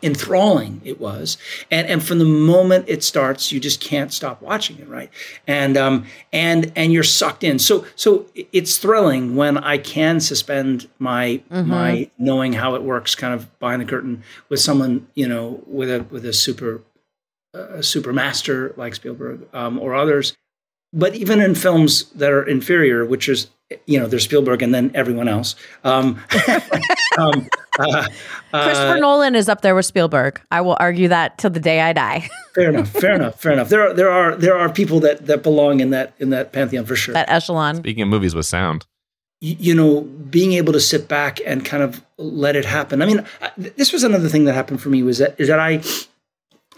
[0.02, 1.38] enthralling it was.
[1.70, 5.11] And and from the moment it starts you just can't stop watching it right?
[5.46, 7.58] And um and and you're sucked in.
[7.58, 13.35] So so it's thrilling when i can suspend my my knowing how it works kind
[13.35, 16.82] of behind the curtain with someone you know with a with a super
[17.54, 20.35] a super master like spielberg um, or others.
[20.94, 23.48] But even in films that are inferior, which is
[23.87, 25.54] you know there's Spielberg and then everyone else.
[25.85, 26.20] Um,
[27.18, 28.06] um, uh,
[28.52, 30.40] Christopher Nolan is up there with Spielberg.
[30.50, 32.28] I will argue that till the day I die.
[32.54, 33.68] fair enough, fair enough, fair enough.
[33.68, 36.85] There are there are there are people that that belong in that in that pantheon
[36.85, 37.14] for sure.
[37.14, 37.76] that echelon.
[37.76, 38.87] Speaking of movies with sound,
[39.40, 43.02] Y- you know, being able to sit back and kind of let it happen.
[43.02, 45.58] I mean, I- this was another thing that happened for me was that is that
[45.58, 45.82] I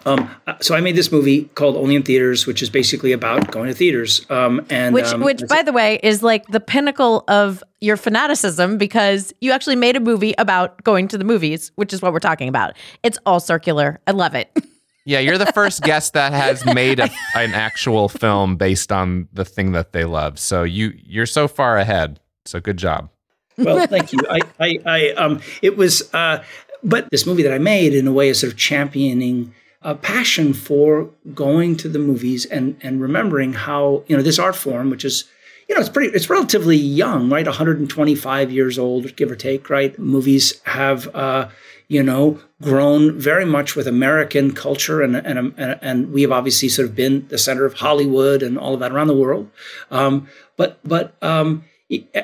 [0.07, 3.69] Um, so I made this movie called Only in Theaters, which is basically about going
[3.69, 4.29] to theaters.
[4.31, 8.79] Um, and which, um, which, by the way, is like the pinnacle of your fanaticism
[8.79, 12.21] because you actually made a movie about going to the movies, which is what we're
[12.21, 12.75] talking about.
[13.03, 14.01] It's all circular.
[14.07, 14.51] I love it.
[15.07, 19.45] Yeah, you're the first guest that has made a, an actual film based on the
[19.45, 20.39] thing that they love.
[20.39, 22.21] So you you're so far ahead.
[22.47, 23.11] So good job.
[23.59, 24.21] well, thank you.
[24.31, 26.43] I, I, I um, it was, uh,
[26.83, 29.55] but this movie that I made in a way is sort of championing
[29.85, 34.57] a passion for going to the movies and and remembering how you know this art
[34.57, 35.25] form, which is
[35.69, 37.47] you know it's pretty it's relatively young, right?
[37.47, 39.97] 125 years old, give or take, right?
[39.99, 41.15] Movies have.
[41.15, 41.49] Uh,
[41.87, 46.69] you know, grown very much with American culture, and and and, and we have obviously
[46.69, 49.51] sort of been the center of Hollywood and all of that around the world.
[49.91, 51.65] Um, but but um,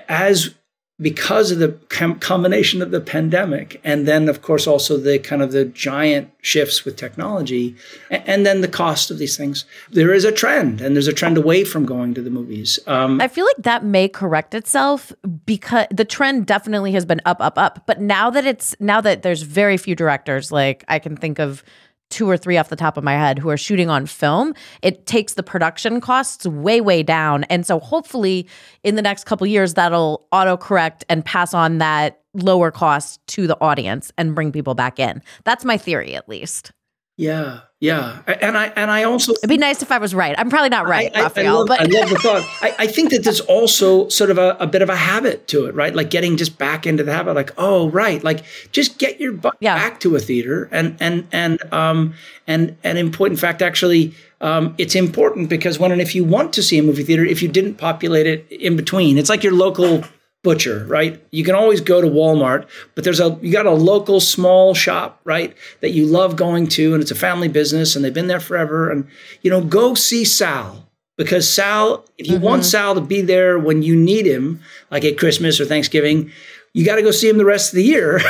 [0.08, 0.54] as
[1.00, 5.42] because of the com- combination of the pandemic and then of course also the kind
[5.42, 7.74] of the giant shifts with technology
[8.10, 11.12] and, and then the cost of these things there is a trend and there's a
[11.12, 15.12] trend away from going to the movies um, I feel like that may correct itself
[15.46, 17.86] because the trend definitely has been up, up, up.
[17.86, 21.62] But now that it's now that there's very few directors, like I can think of
[22.10, 25.06] two or three off the top of my head who are shooting on film, it
[25.06, 27.44] takes the production costs way, way down.
[27.44, 28.46] And so hopefully
[28.84, 33.58] in the next couple years, that'll autocorrect and pass on that lower cost to the
[33.60, 35.22] audience and bring people back in.
[35.44, 36.72] That's my theory, at least.
[37.20, 40.34] Yeah yeah and i and i also It'd be nice if I was right.
[40.38, 42.42] I'm probably not right, I, I, I, Raphael, love, but I love the thought.
[42.62, 45.66] I, I think that there's also sort of a, a bit of a habit to
[45.66, 45.94] it, right?
[45.94, 49.56] Like getting just back into the habit, like, oh, right, like just get your butt
[49.60, 49.76] Yeah.
[49.76, 52.14] back to a theater, and and and um
[52.46, 56.22] and and in point in fact, actually, um, it's important because when and if you
[56.24, 59.42] want to see a movie theater, if you didn't populate it in between, it's like
[59.42, 60.04] your local
[60.42, 61.22] butcher, right?
[61.30, 65.20] You can always go to Walmart, but there's a you got a local small shop,
[65.24, 68.40] right, that you love going to and it's a family business and they've been there
[68.40, 69.06] forever and
[69.42, 70.86] you know, go see Sal
[71.20, 75.18] because Sal, if you want Sal to be there when you need him, like at
[75.18, 76.32] Christmas or Thanksgiving,
[76.72, 78.20] you got to go see him the rest of the year.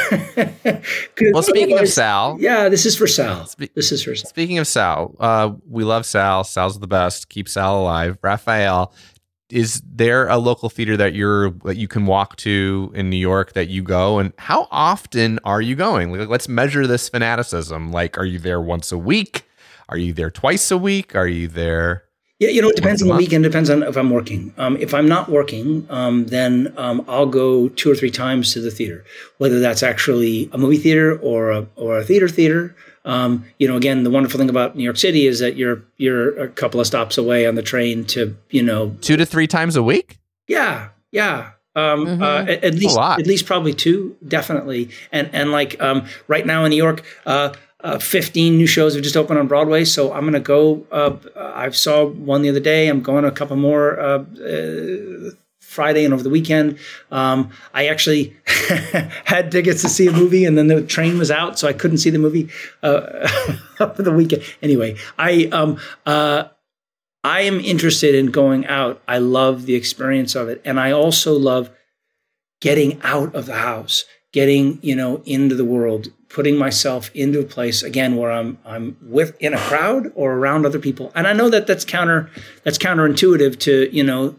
[1.33, 3.47] Well, speaking of Sal, yeah, this is for Sal.
[3.47, 4.29] Spe- this is for Sal.
[4.29, 6.45] Speaking of Sal, uh, we love Sal.
[6.45, 7.29] Sal's the best.
[7.29, 8.17] Keep Sal alive.
[8.23, 8.95] Raphael,
[9.53, 13.53] is there a local theater that you're that you can walk to in New York
[13.55, 14.19] that you go?
[14.19, 16.13] And how often are you going?
[16.13, 17.93] Like, let's measure this fanaticism.
[17.93, 19.45] Like, are you there once a week?
[19.89, 21.15] Are you there twice a week?
[21.15, 22.05] Are you there?
[22.41, 23.45] Yeah, you know, it depends on the weekend.
[23.45, 24.55] Depends on if I'm working.
[24.57, 28.63] Um, if I'm not working, um, then um, I'll go two or three times to
[28.63, 29.05] the theater,
[29.37, 32.75] whether that's actually a movie theater or a or a theater theater.
[33.05, 36.39] Um, you know, again, the wonderful thing about New York City is that you're you're
[36.39, 39.77] a couple of stops away on the train to you know, Two to three times
[39.77, 40.19] a week?
[40.49, 41.51] yeah, yeah.
[41.77, 42.21] Um, Mhm.
[42.23, 43.21] uh, at, at least, lot.
[43.21, 44.91] at least probably two, definitely.
[45.13, 49.03] And and like um, right now in New York, uh, uh, 15 new shows have
[49.05, 49.85] just opened on Broadway.
[49.85, 50.85] So I'm gonna go.
[50.91, 52.89] Uh, I saw one the other day.
[52.89, 55.31] I'm going to a couple more uh, uh,
[55.71, 56.79] Friday and over the weekend.
[57.13, 58.37] Um, I actually
[59.25, 61.99] had tickets to see a movie, and then the train was out, so I couldn't
[61.99, 62.49] see the movie
[62.83, 63.29] uh,
[63.77, 64.43] for the weekend.
[64.63, 66.45] Anyway, I um, uh,
[67.23, 69.03] I am interested in going out.
[69.07, 70.63] I love the experience of it.
[70.65, 71.71] And I also love
[72.61, 77.45] getting out of the house, getting, you know, into the world, putting myself into a
[77.45, 81.13] place again where I'm I'm with in a crowd or around other people.
[81.15, 82.31] And I know that that's counter
[82.65, 84.37] that's counterintuitive to, you know,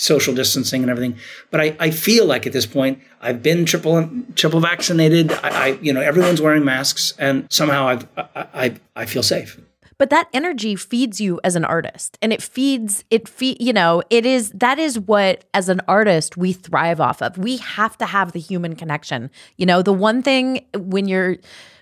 [0.00, 1.16] social distancing and everything.
[1.50, 5.32] But I, I feel like at this point I've been triple triple vaccinated.
[5.32, 9.60] I, I you know everyone's wearing masks and somehow I've, I, I I feel safe.
[9.98, 14.02] but that energy feeds you as an artist and it feeds it feed you know
[14.08, 18.06] it is that is what as an artist we thrive off of we have to
[18.06, 21.36] have the human connection you know the one thing when you're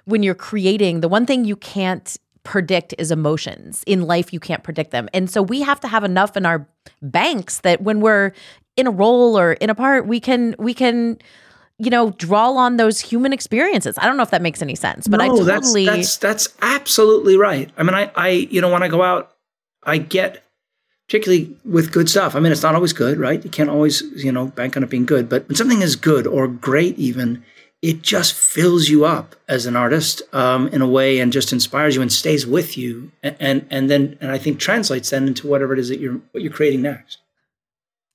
[0.07, 2.17] when you're creating the one thing you can't
[2.49, 6.03] predict is emotions in life you can't predict them and so we have to have
[6.03, 6.67] enough in our
[7.03, 8.33] banks that when we're
[8.77, 11.19] in a role or in a part we can we can
[11.79, 15.07] you know draw on those human experiences i don't know if that makes any sense
[15.07, 17.71] but i totally that's, that's that's absolutely right.
[17.77, 19.35] I mean, I I you know when I go out,
[19.83, 20.45] I get
[21.07, 22.35] particularly with good stuff.
[22.35, 23.43] I mean, it's not always good, right?
[23.43, 26.27] You can't always you know bank on it being good, but when something is good
[26.27, 27.45] or great, even
[27.81, 31.95] it just fills you up as an artist um, in a way and just inspires
[31.95, 35.47] you and stays with you and, and and then and I think translates then into
[35.47, 37.19] whatever it is that you're what you're creating next.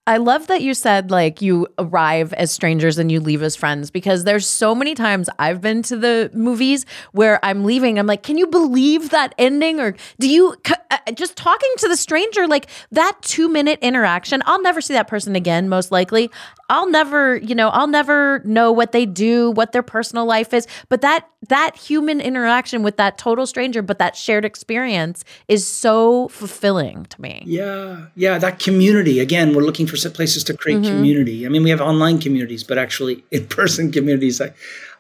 [0.06, 3.90] I love that you said like you arrive as strangers and you leave as friends
[3.90, 7.98] because there's so many times I've been to the movies where I'm leaving.
[7.98, 9.80] I'm like, can you believe that ending?
[9.80, 14.44] Or do you c- uh, just talking to the stranger, like that two minute interaction?
[14.46, 16.30] I'll never see that person again, most likely.
[16.70, 20.68] I'll never, you know, I'll never know what they do, what their personal life is.
[20.90, 26.28] But that that human interaction with that total stranger, but that shared experience is so
[26.30, 27.44] fulfilling to me.
[27.46, 29.20] Yeah, yeah, that community.
[29.20, 30.96] Again, we're looking for places to create mm-hmm.
[30.96, 31.46] community.
[31.46, 34.42] I mean, we have online communities, but actually in-person communities.
[34.42, 34.54] I,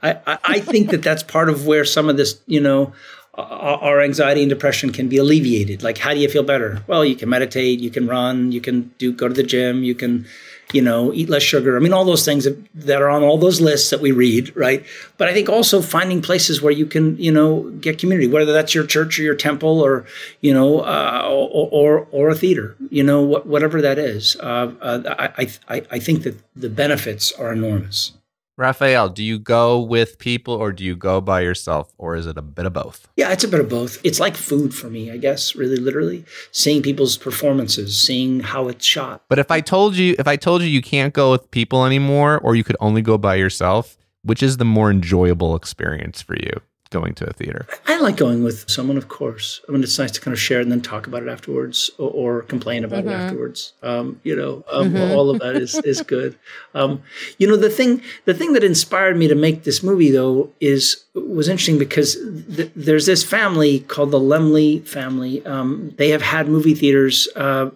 [0.03, 2.93] I, I think that that's part of where some of this, you know,
[3.35, 5.81] our our anxiety and depression can be alleviated.
[5.81, 6.83] Like, how do you feel better?
[6.87, 9.95] Well, you can meditate, you can run, you can do go to the gym, you
[9.95, 10.27] can,
[10.71, 11.75] you know, eat less sugar.
[11.75, 14.85] I mean, all those things that, are on all those lists that we read, right?
[15.17, 18.73] But I think also finding places where you can, you know, get community, whether that's
[18.73, 20.05] your church or your temple or,
[20.41, 24.35] you know, uh, or, or or a theater, you know, wh- whatever that is.
[24.39, 28.13] Uh, uh, I, I I think that the benefits are enormous.
[28.55, 32.37] Raphael, do you go with people or do you go by yourself or is it
[32.37, 33.07] a bit of both?
[33.17, 33.99] Yeah, it's a bit of both.
[34.03, 36.23] It's like food for me, I guess, really literally.
[36.51, 39.23] Seeing people's performances, seeing how it's shot.
[39.27, 42.39] But if I told you if I told you you can't go with people anymore
[42.39, 46.61] or you could only go by yourself, which is the more enjoyable experience for you
[46.93, 47.67] going to a theater?
[47.87, 49.59] I like going with someone, of course.
[49.67, 52.09] I mean, it's nice to kind of share and then talk about it afterwards or,
[52.11, 53.73] or complain about it afterwards.
[53.81, 56.37] Um, you know, um, all of that is, is good.
[56.73, 57.01] Um,
[57.39, 61.03] you know, the thing, the thing that inspired me to make this movie though is,
[61.15, 62.15] was interesting because
[62.55, 65.45] th- there's this family called the Laemmle family.
[65.45, 67.71] Um, they have had movie theaters, uh,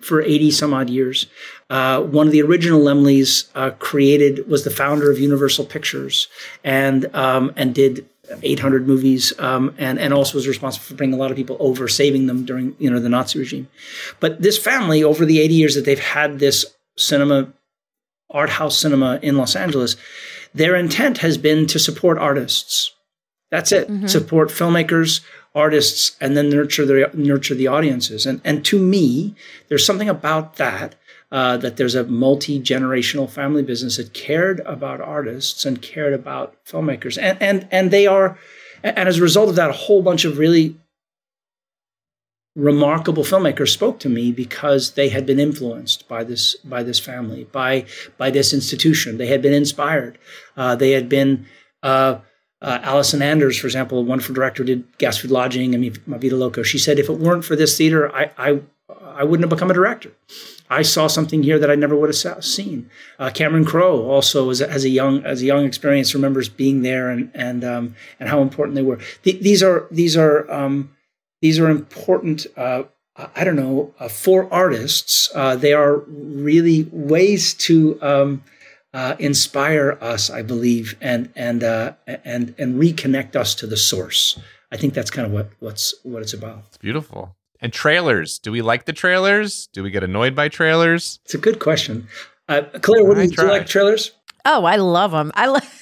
[0.00, 1.26] for 80 some odd years.
[1.70, 6.28] Uh, one of the original Laemmles uh, created was the founder of Universal Pictures
[6.64, 8.06] and um, and did
[8.42, 11.88] 800 movies um, and and also was responsible for bringing a lot of people over,
[11.88, 13.68] saving them during you know the Nazi regime.
[14.20, 17.52] But this family, over the 80 years that they've had this cinema,
[18.30, 19.96] art house cinema in Los Angeles,
[20.54, 22.92] their intent has been to support artists.
[23.50, 23.88] That's it.
[24.10, 25.20] Support filmmakers,
[25.54, 28.26] artists, and then nurture the nurture the audiences.
[28.26, 29.34] And and to me,
[29.68, 30.94] there's something about that.
[31.30, 36.56] Uh, that there's a multi generational family business that cared about artists and cared about
[36.64, 38.38] filmmakers, and and and they are,
[38.82, 40.74] and as a result of that, a whole bunch of really
[42.56, 47.44] remarkable filmmakers spoke to me because they had been influenced by this by this family
[47.44, 47.84] by
[48.16, 49.18] by this institution.
[49.18, 50.18] They had been inspired.
[50.56, 51.46] Uh, they had been
[51.82, 52.20] uh,
[52.60, 56.36] uh, Allison Anders, for example, a wonderful director, did Gas Food Lodging and Ma Vida
[56.36, 56.62] Loco.
[56.62, 58.60] She said, if it weren't for this theater, I, I,
[59.18, 60.12] I wouldn't have become a director.
[60.70, 62.90] I saw something here that I never would have seen.
[63.18, 66.82] Uh, Cameron Crowe also, as a, as a young as a young experience, remembers being
[66.82, 69.00] there and and um, and how important they were.
[69.22, 70.94] Th- these are these are um,
[71.42, 72.46] these are important.
[72.56, 72.84] Uh,
[73.34, 75.30] I don't know uh, for artists.
[75.34, 78.44] Uh, they are really ways to um,
[78.92, 84.38] uh, inspire us, I believe, and and uh, and and reconnect us to the source.
[84.70, 86.64] I think that's kind of what what's what it's about.
[86.68, 87.34] It's beautiful.
[87.60, 88.38] And trailers.
[88.38, 89.68] Do we like the trailers?
[89.72, 91.18] Do we get annoyed by trailers?
[91.24, 92.06] It's a good question.
[92.48, 94.12] Uh, Clare, what do I you, do you like trailers?
[94.44, 95.32] Oh, I love them.
[95.34, 95.77] I love.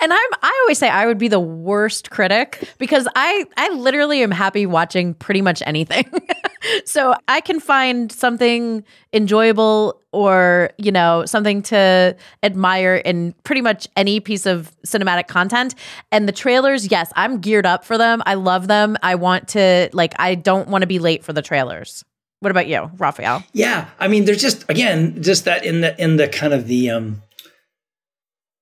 [0.00, 4.22] And I'm I always say I would be the worst critic because I I literally
[4.22, 6.10] am happy watching pretty much anything.
[6.84, 13.88] so I can find something enjoyable or, you know, something to admire in pretty much
[13.96, 15.74] any piece of cinematic content.
[16.10, 18.22] And the trailers, yes, I'm geared up for them.
[18.26, 18.96] I love them.
[19.02, 22.04] I want to like I don't want to be late for the trailers.
[22.40, 23.44] What about you, Raphael?
[23.52, 26.90] Yeah, I mean, there's just again, just that in the in the kind of the
[26.90, 27.22] um,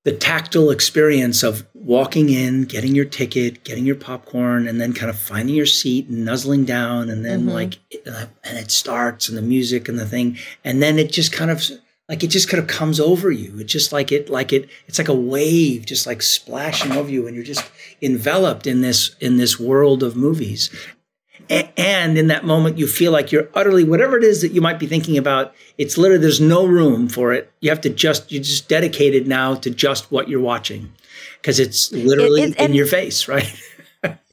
[0.05, 5.11] the tactile experience of walking in, getting your ticket, getting your popcorn, and then kind
[5.11, 9.37] of finding your seat and nuzzling down, and then like, uh, and it starts and
[9.37, 11.63] the music and the thing, and then it just kind of
[12.09, 13.59] like it just kind of comes over you.
[13.59, 17.27] It's just like it, like it, it's like a wave, just like splashing over you,
[17.27, 20.71] and you're just enveloped in this in this world of movies.
[21.77, 24.79] And in that moment you feel like you're utterly whatever it is that you might
[24.79, 27.51] be thinking about it's literally there's no room for it.
[27.61, 30.93] You have to just you're just dedicated now to just what you're watching
[31.43, 33.53] because it's literally It- it- in your face right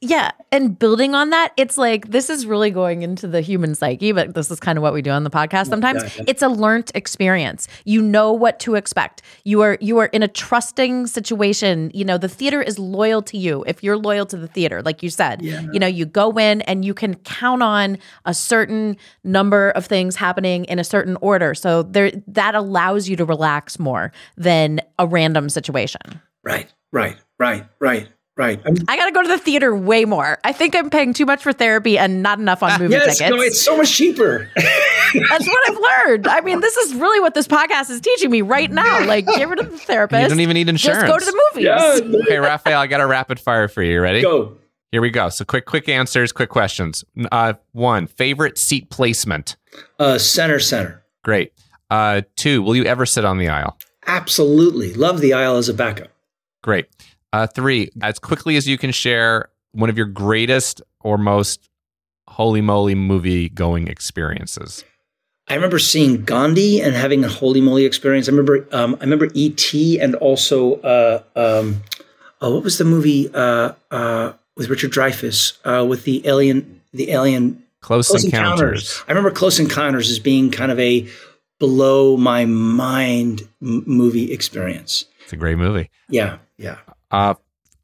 [0.00, 4.12] Yeah, and building on that, it's like this is really going into the human psyche,
[4.12, 6.02] but this is kind of what we do on the podcast sometimes.
[6.04, 6.24] yeah, yeah.
[6.28, 7.66] It's a learnt experience.
[7.84, 9.22] You know what to expect.
[9.44, 11.90] You are you are in a trusting situation.
[11.92, 15.02] You know, the theater is loyal to you if you're loyal to the theater, like
[15.02, 15.42] you said.
[15.42, 20.16] You know, you go in and you can count on a certain number of things
[20.16, 21.54] happening in a certain order.
[21.54, 26.00] So there that allows you to relax more than a random situation.
[26.42, 28.60] right right right right right.
[28.64, 30.38] I mean, I got to go to the theater way more.
[30.44, 33.36] I think I'm paying too much for therapy and not enough on movie yes, tickets.
[33.36, 34.50] no, it's so much cheaper.
[34.56, 36.28] That's what I've learned.
[36.28, 39.04] I mean, this is really what this podcast is teaching me right now.
[39.04, 40.22] Like, get rid of the therapist.
[40.22, 41.02] You don't even need insurance.
[41.02, 41.66] Just go to the movies.
[41.66, 44.00] yeah, Okay, Raphael, I got a rapid fire for you.
[44.00, 44.22] Ready?
[44.22, 44.56] go.
[44.90, 45.28] Here we go.
[45.28, 47.04] So quick, quick answers, quick questions.
[47.30, 49.56] Uh, one, favorite seat placement.
[49.98, 51.04] Uh, center, center.
[51.22, 51.52] Great.
[51.90, 53.76] Uh, two, will you ever sit on the aisle?
[54.06, 54.94] Absolutely.
[54.94, 56.08] Love the aisle as a backup.
[56.62, 56.86] Great.
[57.32, 61.68] Uh, three, as quickly as you can share one of your greatest or most
[62.26, 64.84] holy moly movie going experiences.
[65.48, 68.28] I remember seeing Gandhi and having a holy moly experience.
[68.28, 69.98] I remember, um, I remember E.T.
[69.98, 71.82] and also, uh, um,
[72.40, 77.10] oh, what was the movie uh, uh, with Richard Dreyfuss uh, with the alien, the
[77.10, 78.58] alien Close, Close encounters.
[78.58, 79.04] Encounters.
[79.06, 81.08] I remember Close Encounters as being kind of a
[81.58, 85.04] below my mind m- movie experience.
[85.22, 85.88] It's a great movie.
[86.08, 86.78] Yeah, yeah.
[87.10, 87.34] Uh,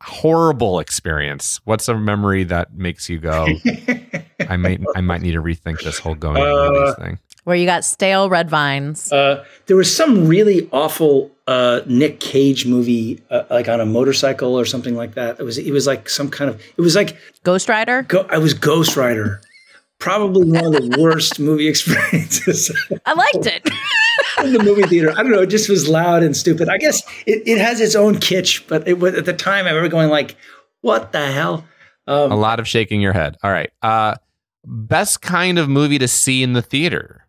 [0.02, 1.60] horrible experience.
[1.64, 3.46] What's a memory that makes you go?
[4.48, 7.18] I might, I might need to rethink this whole going to Uh, movies thing.
[7.44, 9.12] Where you got stale red vines.
[9.12, 14.58] Uh, there was some really awful uh, Nick Cage movie, uh, like on a motorcycle
[14.58, 15.38] or something like that.
[15.38, 18.02] It was it was like some kind of it was like Ghost Rider.
[18.04, 19.42] go, I was Ghost Rider.
[19.98, 22.72] Probably one of the worst movie experiences
[23.04, 23.68] I liked it.
[24.42, 25.12] in the movie theater.
[25.12, 25.42] I don't know.
[25.42, 26.68] It just was loud and stupid.
[26.68, 29.70] I guess it, it has its own kitsch, but it was at the time I
[29.70, 30.36] remember going like,
[30.80, 31.64] "What the hell?"
[32.06, 33.36] Um, A lot of shaking your head.
[33.42, 33.70] All right.
[33.82, 34.16] Uh,
[34.66, 37.26] best kind of movie to see in the theater.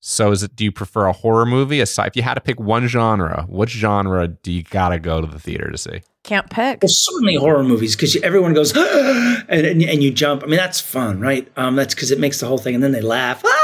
[0.00, 0.54] So, is it?
[0.54, 1.80] Do you prefer a horror movie?
[1.80, 5.26] Aside, if you had to pick one genre, which genre do you gotta go to
[5.26, 6.02] the theater to see?
[6.24, 6.82] Can't pick.
[6.82, 10.42] Well, certainly horror movies because everyone goes and, and and you jump.
[10.42, 11.50] I mean, that's fun, right?
[11.56, 13.42] Um, that's because it makes the whole thing, and then they laugh.
[13.46, 13.60] Ah!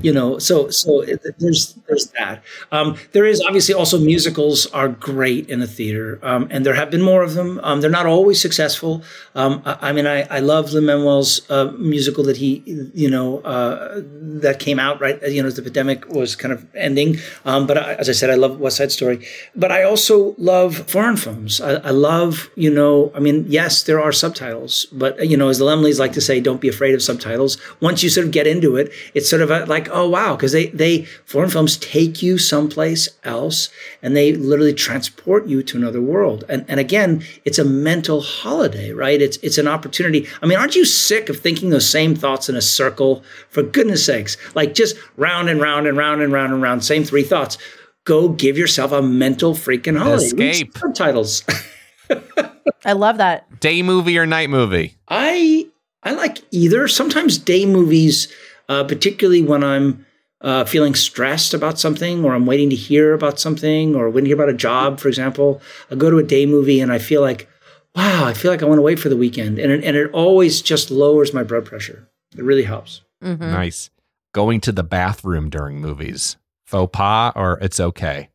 [0.00, 1.04] You know, so so
[1.38, 2.42] there's there's that.
[2.72, 6.90] Um, there is obviously also musicals are great in the theater, um, and there have
[6.90, 7.60] been more of them.
[7.62, 9.02] Um, they're not always successful.
[9.34, 12.62] Um, I, I mean, I, I love Lin Manuel's uh, musical that he,
[12.94, 14.02] you know, uh,
[14.42, 17.16] that came out right, you know, as the pandemic was kind of ending.
[17.44, 19.26] Um, but I, as I said, I love West Side Story.
[19.54, 21.60] But I also love foreign films.
[21.60, 25.58] I, I love, you know, I mean, yes, there are subtitles, but you know, as
[25.58, 27.58] the Laemmles like to say, don't be afraid of subtitles.
[27.80, 30.52] Once you sort of get into it, it's sort of a, like, oh wow, because
[30.52, 33.68] they they foreign films take you someplace else,
[34.02, 36.44] and they literally transport you to another world.
[36.48, 39.20] And and again, it's a mental holiday, right?
[39.20, 40.26] It's it's an opportunity.
[40.42, 43.22] I mean, aren't you sick of thinking those same thoughts in a circle?
[43.48, 47.04] For goodness sakes, like just round and round and round and round and round, same
[47.04, 47.58] three thoughts.
[48.04, 50.50] Go give yourself a mental freaking holiday.
[50.50, 50.76] Escape.
[50.76, 51.42] subtitles.
[52.84, 53.60] I love that.
[53.60, 54.96] Day movie or night movie?
[55.08, 55.68] I
[56.02, 56.86] I like either.
[56.86, 58.28] Sometimes day movies,
[58.68, 60.06] uh, particularly when I'm
[60.40, 64.28] uh, feeling stressed about something, or I'm waiting to hear about something, or waiting to
[64.28, 65.60] hear about a job, for example.
[65.90, 67.48] I go to a day movie and I feel like,
[67.94, 70.10] wow, I feel like I want to wait for the weekend, and it, and it
[70.12, 72.08] always just lowers my blood pressure.
[72.36, 73.02] It really helps.
[73.22, 73.40] Mhm.
[73.40, 73.90] Nice.
[74.32, 76.36] Going to the bathroom during movies.
[76.66, 78.30] Faux pas or it's okay.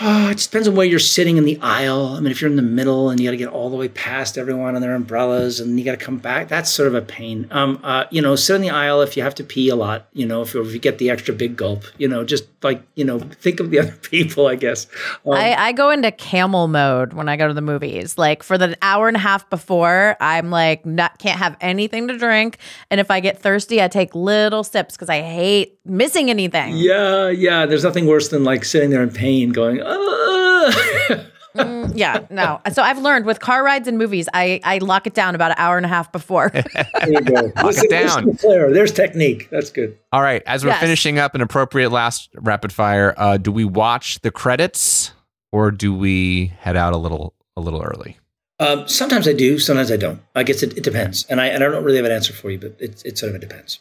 [0.00, 2.14] Oh, it just depends on where you're sitting in the aisle.
[2.16, 3.88] I mean, if you're in the middle and you got to get all the way
[3.88, 7.02] past everyone and their umbrellas, and you got to come back, that's sort of a
[7.02, 7.46] pain.
[7.50, 10.08] Um, uh, you know, sit in the aisle if you have to pee a lot.
[10.12, 11.84] You know, if, if you get the extra big gulp.
[11.98, 14.46] You know, just like you know, think of the other people.
[14.46, 14.86] I guess.
[15.24, 18.18] Um, I, I go into camel mode when I go to the movies.
[18.18, 22.18] Like for the hour and a half before, I'm like not can't have anything to
[22.18, 22.58] drink,
[22.90, 26.76] and if I get thirsty, I take little sips because I hate missing anything.
[26.76, 27.66] yeah, yeah.
[27.66, 29.75] There's nothing worse than like sitting there in pain, going.
[29.84, 31.24] "Ah."
[31.56, 32.60] Mm, yeah, no.
[32.70, 35.56] So I've learned with car rides and movies, I I lock it down about an
[35.56, 36.50] hour and a half before.
[36.50, 36.64] there
[37.08, 37.50] you go.
[37.64, 38.02] listen, down.
[38.04, 38.70] listen to Clare.
[38.74, 39.48] There's technique.
[39.50, 39.96] That's good.
[40.12, 40.42] All right.
[40.44, 40.80] As we're Yes.
[40.80, 45.12] finishing up an appropriate last rapid fire, uh, do we watch the credits
[45.50, 48.18] or do we head out a little a little early?
[48.58, 49.58] Um, sometimes I do.
[49.58, 50.20] Sometimes I don't.
[50.34, 52.50] I guess it, it depends, and I and I don't really have an answer for
[52.50, 53.80] you, but it it sort of depends.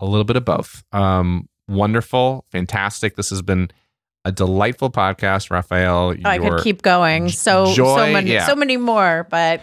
[0.00, 0.82] A little bit of both.
[0.92, 3.16] Um, wonderful, fantastic.
[3.16, 3.70] This has been
[4.24, 6.14] a delightful podcast, Raphael.
[6.24, 7.28] I could keep going.
[7.28, 8.46] So joy, so many yeah.
[8.46, 9.62] so many more, but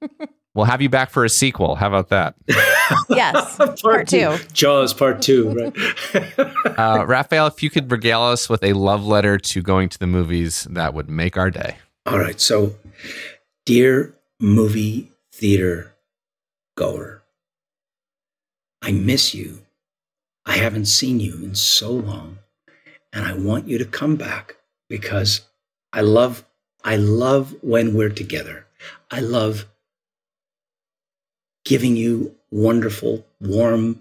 [0.58, 1.76] We'll have you back for a sequel.
[1.76, 2.34] How about that?
[3.08, 4.36] yes, part two.
[4.52, 6.76] Jaws part two, right?
[6.76, 10.08] Uh, Raphael, if you could regale us with a love letter to going to the
[10.08, 11.76] movies, that would make our day.
[12.06, 12.40] All right.
[12.40, 12.74] So,
[13.66, 15.94] dear movie theater
[16.76, 17.22] goer,
[18.82, 19.60] I miss you.
[20.44, 22.38] I haven't seen you in so long,
[23.12, 24.56] and I want you to come back
[24.88, 25.42] because
[25.92, 26.44] I love
[26.84, 28.66] I love when we're together.
[29.10, 29.66] I love
[31.64, 34.00] giving you wonderful warm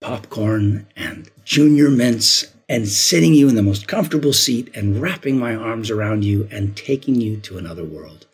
[0.00, 5.54] popcorn and junior mints and sitting you in the most comfortable seat and wrapping my
[5.54, 8.26] arms around you and taking you to another world.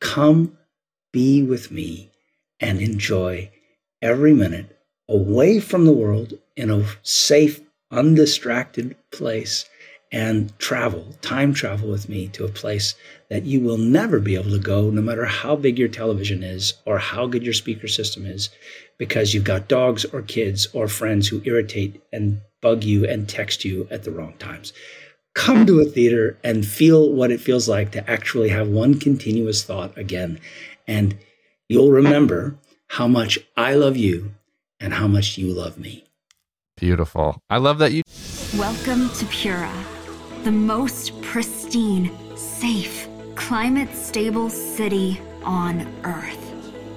[0.00, 0.56] Come
[1.12, 2.10] be with me
[2.60, 3.50] and enjoy
[4.00, 4.78] every minute
[5.08, 7.60] away from the world in a safe,
[7.90, 9.68] undistracted place
[10.12, 12.94] and travel, time travel with me to a place
[13.28, 16.74] that you will never be able to go, no matter how big your television is
[16.84, 18.48] or how good your speaker system is,
[18.98, 23.64] because you've got dogs or kids or friends who irritate and bug you and text
[23.64, 24.72] you at the wrong times.
[25.34, 29.64] Come to a theater and feel what it feels like to actually have one continuous
[29.64, 30.40] thought again.
[30.88, 31.18] And
[31.68, 32.56] you'll remember
[32.88, 34.34] how much I love you
[34.80, 36.05] and how much you love me.
[36.76, 37.40] Beautiful.
[37.48, 38.02] I love that you.
[38.58, 39.72] Welcome to Pura,
[40.44, 46.52] the most pristine, safe, climate stable city on Earth.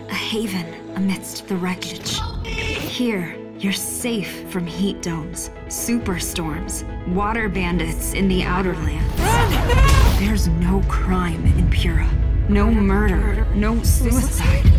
[0.10, 0.66] A haven
[0.98, 2.20] amidst the wreckage.
[2.46, 10.20] Here, you're safe from heat domes, superstorms, water bandits in the outer lands.
[10.20, 12.10] There's no crime in Pura,
[12.50, 14.79] no murder, no suicide.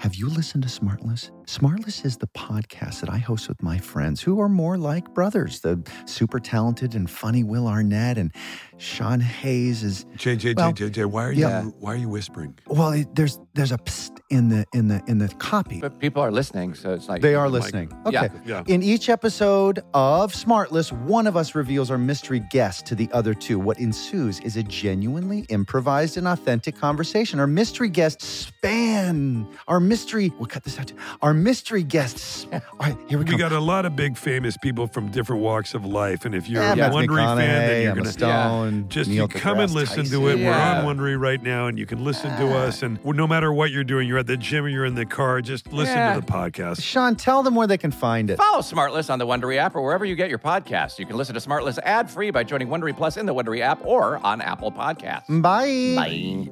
[0.00, 1.30] Have you listened to Smartless?
[1.44, 5.60] Smartless is the podcast that I host with my friends who are more like brothers.
[5.60, 8.32] The super talented and funny Will Arnett and
[8.78, 11.64] Sean Hayes is JJ, well, JJ, JJ, why are yeah.
[11.64, 12.58] you why are you whispering?
[12.66, 15.80] Well, it, there's there's a psst in the in the in the copy.
[15.80, 17.92] But people are listening, so it's like They are listening.
[18.06, 18.28] Okay.
[18.46, 18.62] Yeah.
[18.66, 18.74] Yeah.
[18.74, 23.34] In each episode of Smartless, one of us reveals our mystery guest to the other
[23.34, 23.58] two.
[23.58, 27.40] What ensues is a genuinely improvised and authentic conversation.
[27.40, 29.48] Our mystery guests span.
[29.66, 30.32] Our mystery.
[30.38, 30.92] We'll cut this out.
[31.22, 32.46] Our mystery guests.
[32.52, 33.32] All right, here we go.
[33.32, 36.48] We got a lot of big famous people from different walks of life, and if
[36.48, 39.58] you're Yeah, a Matthew Wondery fan, then you're Emma gonna Stone, just Neil you come
[39.58, 40.38] and deGrasse listen to it.
[40.38, 40.84] Yeah.
[40.84, 42.66] We're on Wondery right now, and you can listen to ah.
[42.66, 42.82] us.
[42.82, 45.40] And no matter what you're doing, you're at the gym or you're in the car,
[45.40, 46.14] just listen Yeah.
[46.14, 46.82] to the podcast.
[46.82, 48.36] Sean, tell them where they can find it.
[48.36, 50.98] Follow Smartless on the Wondery app or wherever you get your podcasts.
[50.98, 54.18] You can listen to Smartless ad-free by joining Wondery Plus in the Wondery app or
[54.24, 55.24] on Apple Podcasts.
[55.42, 55.94] Bye.
[55.96, 56.50] Bye.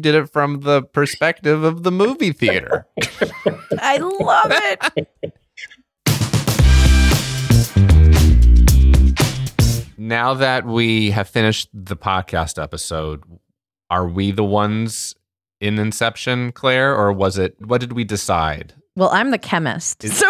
[0.00, 2.86] Did it from the perspective of the movie theater.
[3.78, 5.38] I love it.
[9.98, 13.22] now that we have finished the podcast episode,
[13.92, 15.14] are we the ones
[15.60, 17.54] in Inception, Clare, or was it?
[17.60, 18.72] What did we decide?
[18.96, 20.02] Well, I'm the chemist.
[20.08, 20.26] So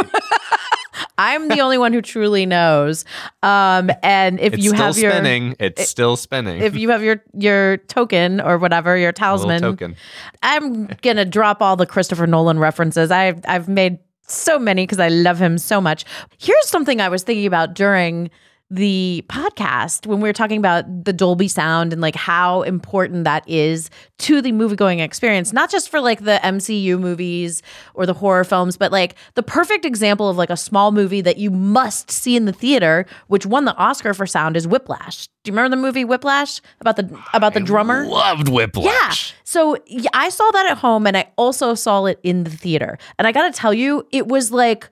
[1.19, 3.05] I'm the only one who truly knows.
[3.45, 5.55] Um, and if it's you have your spinning.
[5.61, 6.61] It's it- still spinning.
[6.61, 9.95] if you have your your token or whatever, your talisman, token.
[10.43, 13.13] I'm gonna drop all the Christopher Nolan references.
[13.13, 16.05] I've I've made so many because I love him so much.
[16.39, 18.29] Here's something I was thinking about during
[18.73, 23.47] the podcast when we were talking about the Dolby sound and like how important that
[23.47, 27.63] is to the movie going experience, not just for like the MCU movies
[27.93, 31.37] or the horror films, but like the perfect example of like a small movie that
[31.37, 35.27] you must see in the theater, which won the Oscar for sound is Whiplash.
[35.45, 38.07] Do you remember the movie Whiplash about the about the drummer?
[38.07, 39.33] Loved Whiplash.
[39.33, 39.37] Yeah.
[39.45, 42.97] So yeah, I saw that at home and I also saw it in the theater.
[43.19, 44.89] And I got to tell you, it was like,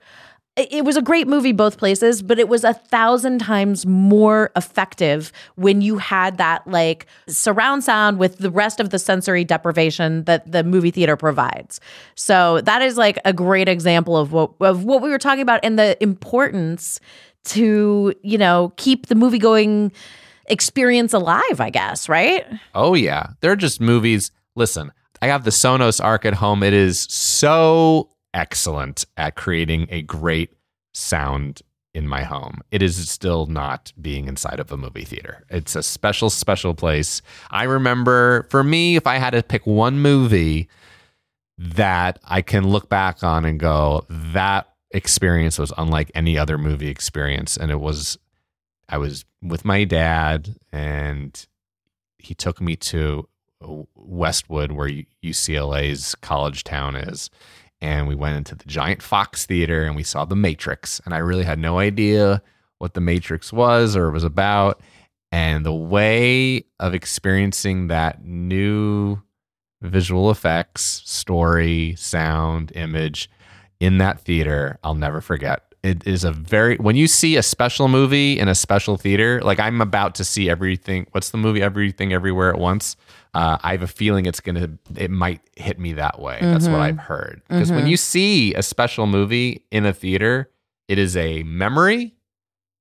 [0.57, 5.31] it was a great movie both places, but it was a thousand times more effective
[5.55, 10.51] when you had that like surround sound with the rest of the sensory deprivation that
[10.51, 11.79] the movie theater provides.
[12.15, 15.61] So that is like a great example of what of what we were talking about
[15.63, 16.99] and the importance
[17.45, 19.93] to, you know, keep the movie going
[20.47, 22.45] experience alive, I guess, right?
[22.75, 24.31] Oh yeah, they're just movies.
[24.55, 24.91] Listen,
[25.21, 26.61] I have the Sonos Arc at home.
[26.61, 30.53] It is so excellent at creating a great
[30.93, 31.61] sound
[31.93, 32.61] in my home.
[32.71, 35.43] It is still not being inside of a movie theater.
[35.49, 37.21] It's a special, special place.
[37.49, 40.69] I remember for me, if I had to pick one movie
[41.57, 46.87] that I can look back on and go, that experience was unlike any other movie
[46.87, 47.57] experience.
[47.57, 48.17] And it was,
[48.87, 51.45] I was with my dad and
[52.17, 53.27] he took me to
[53.61, 54.91] uh, Westwood, where
[55.23, 57.29] UCLA's college town is.
[57.81, 61.01] And we went into the giant Fox Theater and we saw The Matrix.
[61.05, 62.41] And I really had no idea
[62.77, 64.81] what The Matrix was or was about.
[65.31, 69.21] And the way of experiencing that new
[69.81, 73.29] visual effects, story, sound, image
[73.79, 75.70] in that theater, I'll never forget.
[75.83, 79.59] It is a very when you see a special movie in a special theater, like
[79.59, 81.07] I'm about to see everything.
[81.11, 81.61] What's the movie?
[81.61, 82.95] Everything, everywhere at once.
[83.33, 84.69] Uh, I have a feeling it's gonna.
[84.95, 86.37] It might hit me that way.
[86.41, 86.81] That's what Mhm.
[86.81, 87.41] I've heard.
[87.47, 87.89] Because when Mhm.
[87.89, 90.51] you see a special movie in a theater,
[90.87, 92.13] it is a memory.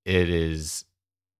[0.05, 0.85] It is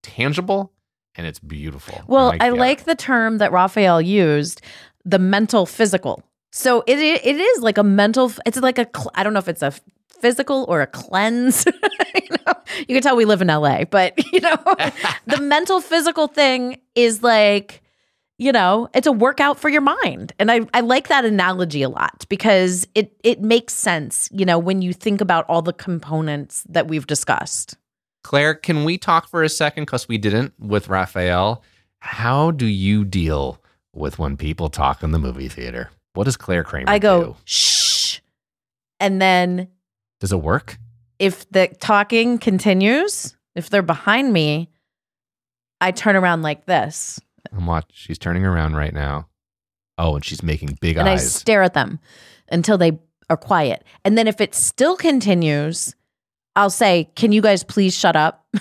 [0.03, 0.73] tangible
[1.17, 2.03] and it's beautiful.
[2.07, 2.55] Well, I get it.
[2.59, 4.61] like the term that Raphael used,
[5.05, 6.23] the mental physical.
[6.53, 8.33] So it it it is like a mental.
[8.47, 8.87] It's like a.
[9.15, 9.73] I don't know if it's a
[10.21, 11.65] physical or a cleanse.
[12.15, 14.57] you know, you can tell we live in LA, but you know,
[15.27, 17.83] the mental physical thing is like.
[18.43, 20.33] You know, it's a workout for your mind.
[20.39, 24.59] And I, I like that analogy a lot because it it makes sense, you know,
[24.59, 27.77] when you think about all the components that we've discussed.
[28.25, 29.85] Clare, can we talk for a second?
[29.85, 31.63] Because we didn't with Raphael.
[31.99, 33.61] How do you deal
[33.93, 35.91] with when people talk in the movie theater?
[36.15, 37.37] What does Clare Kramer I go, do?
[37.45, 38.21] shh.
[38.99, 39.69] And then
[40.21, 40.79] Does it work?
[41.21, 44.71] if the talking continues, if they're behind me,
[45.81, 47.21] I turn around like this
[47.53, 47.91] I'm watch.
[47.93, 49.29] She's turning around right now.
[49.99, 51.01] Oh, and she's making big eyes.
[51.01, 52.01] and I stare at them
[52.51, 52.99] until they
[53.29, 53.85] are quiet.
[54.05, 55.95] And then if it still continues,
[56.57, 58.47] I'll say, Can you guys please shut up?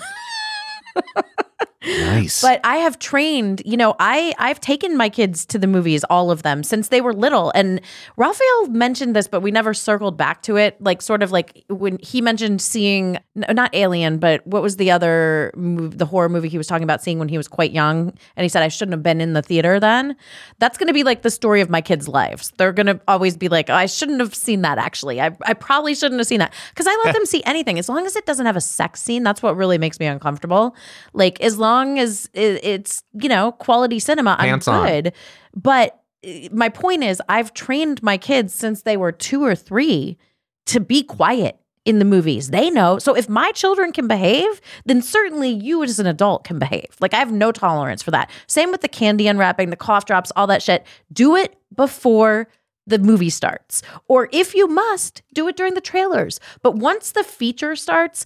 [1.83, 2.41] nice.
[2.41, 6.31] But I have trained, you know, I I've taken my kids to the movies, all
[6.31, 7.51] of them, since they were little.
[7.55, 7.81] And
[8.17, 10.81] Raphael mentioned this, but we never circled back to it.
[10.81, 15.51] Like sort of like when he mentioned seeing not Alien, but what was the other
[15.55, 18.13] mov- the horror movie he was talking about seeing when he was quite young?
[18.35, 20.15] And he said I shouldn't have been in the theater then.
[20.59, 22.51] That's going to be like the story of my kids' lives.
[22.57, 24.77] They're going to always be like, oh, I shouldn't have seen that.
[24.77, 27.89] Actually, I I probably shouldn't have seen that because I let them see anything as
[27.89, 29.23] long as it doesn't have a sex scene.
[29.23, 30.75] That's what really makes me uncomfortable.
[31.13, 34.87] Like as long as it's you know quality cinema, Pants I'm on.
[34.87, 35.13] good.
[35.55, 40.17] But uh, my point is, I've trained my kids since they were two or three
[40.67, 42.49] to be quiet in the movies.
[42.49, 42.99] They know.
[42.99, 46.85] So if my children can behave, then certainly you as an adult can behave.
[46.99, 48.29] Like I have no tolerance for that.
[48.47, 50.85] Same with the candy unwrapping, the cough drops, all that shit.
[51.11, 52.47] Do it before
[52.85, 53.81] the movie starts.
[54.07, 56.39] Or if you must, do it during the trailers.
[56.61, 58.25] But once the feature starts,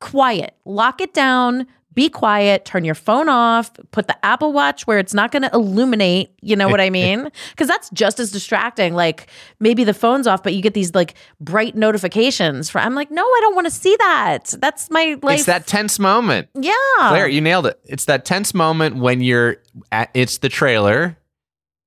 [0.00, 1.66] quiet, lock it down,
[1.98, 5.50] be quiet, turn your phone off, put the Apple Watch where it's not going to
[5.52, 7.28] illuminate, you know what I mean?
[7.56, 8.94] Cuz that's just as distracting.
[8.94, 9.26] Like
[9.58, 13.22] maybe the phone's off but you get these like bright notifications for I'm like, "No,
[13.24, 15.38] I don't want to see that." That's my life.
[15.38, 16.48] it's that tense moment.
[16.54, 16.72] Yeah.
[17.08, 17.80] Clare, you nailed it.
[17.84, 19.56] It's that tense moment when you're
[19.90, 21.16] at it's the trailer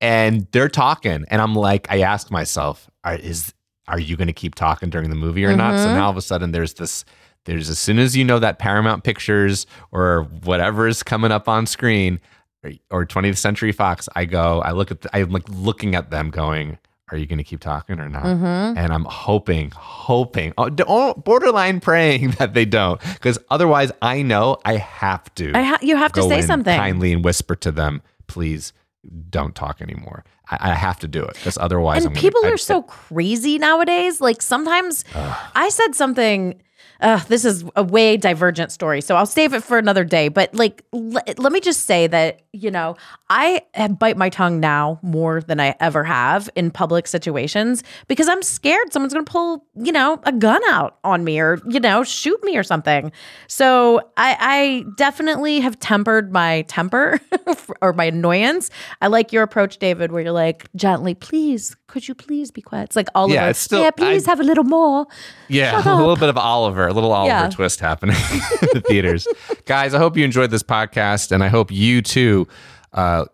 [0.01, 3.53] and they're talking and I'm like I ask myself, are is
[3.87, 5.77] are you going to keep talking during the movie or not?
[5.79, 5.95] So Mhm.
[5.95, 7.03] now all of a sudden there's this
[7.45, 11.65] there's as soon as you know that Paramount Pictures or whatever is coming up on
[11.65, 12.19] screen
[12.63, 16.11] or, or 20th Century Fox, I go, I look at the, I'm like looking at
[16.11, 16.77] them going,
[17.11, 18.23] are you going to keep talking or not?
[18.23, 18.77] Mhm.
[18.77, 24.57] And I'm hoping, hoping, oh, oh, borderline praying that they don't, because otherwise I know
[24.63, 25.51] I have to.
[25.53, 26.77] I ha- you have to say something.
[26.77, 28.71] kindly and whisper to them, please
[29.29, 30.23] don't talk anymore.
[30.49, 32.83] I, I have to do it because otherwise, and I'm gonna- people I- are so
[32.83, 34.21] crazy nowadays.
[34.21, 35.03] Like sometimes
[35.55, 36.61] I said something.
[37.01, 40.27] Uh, this is a way divergent story, so I'll save it for another day.
[40.29, 42.95] But like, l- let me just say that you know
[43.29, 43.61] I
[43.97, 48.91] bite my tongue now more than I ever have in public situations because I'm scared
[48.93, 52.41] someone's going to pull you know a gun out on me or you know shoot
[52.43, 53.11] me or something.
[53.47, 57.19] So I, I definitely have tempered my temper
[57.81, 58.69] or my annoyance.
[59.01, 62.83] I like your approach, David, where you're like gently, please, could you please be quiet?
[62.89, 65.05] It's like all Yeah, of it's still- yeah, please I- have a little more.
[65.49, 67.49] Yeah, a little bit of Oliver, a little Oliver Yeah.
[67.49, 68.15] twist happening
[68.61, 69.27] in the theaters.
[69.65, 72.47] Guys, I hope you enjoyed this podcast, and I hope you too
[72.93, 73.25] uh,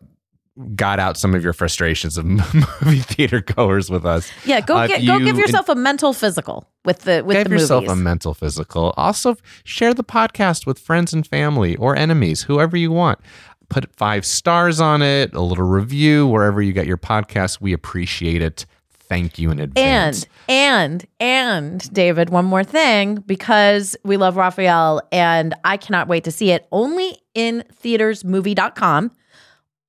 [0.75, 2.25] got out some of your frustrations of
[2.81, 4.31] movie theater goers with us.
[4.43, 7.43] Yeah, go Uh, get go you give yourself a mental physical with the with the.
[7.43, 7.99] Give the yourself movies.
[7.99, 8.93] a mental physical.
[8.97, 13.19] Also, share the podcast with friends and family or enemies, whoever you want.
[13.69, 17.59] Put five stars on it, a little review wherever you get your podcast.
[17.59, 18.65] We appreciate it.
[18.91, 20.25] Thank you in advance.
[20.47, 26.23] And and and David, one more thing because we love Raphael and I cannot wait
[26.25, 29.11] to see it only in theatersmovie.com.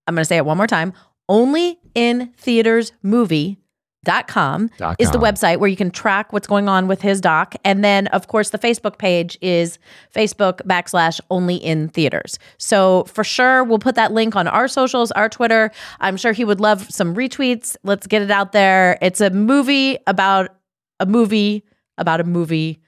[0.06, 0.92] I'm going to say it one more time.
[1.28, 3.58] Only in theatersmovie.com
[4.04, 7.20] Dot com dot is the website where you can track what's going on with his
[7.20, 7.56] doc.
[7.64, 9.78] And then, of course, the Facebook page is
[10.14, 12.38] Facebook backslash only in theaters.
[12.58, 15.72] So for sure, we'll put that link on our socials, our Twitter.
[15.98, 17.76] I'm sure he would love some retweets.
[17.82, 18.98] Let's get it out there.
[19.02, 20.54] It's a movie about
[21.00, 21.64] a movie
[21.98, 22.80] about a movie,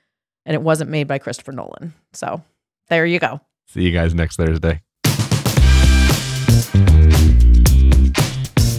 [0.46, 1.92] and it wasn't made by Christopher Nolan.
[2.12, 2.42] So
[2.88, 3.40] there you go.
[3.66, 4.80] See you guys next Thursday.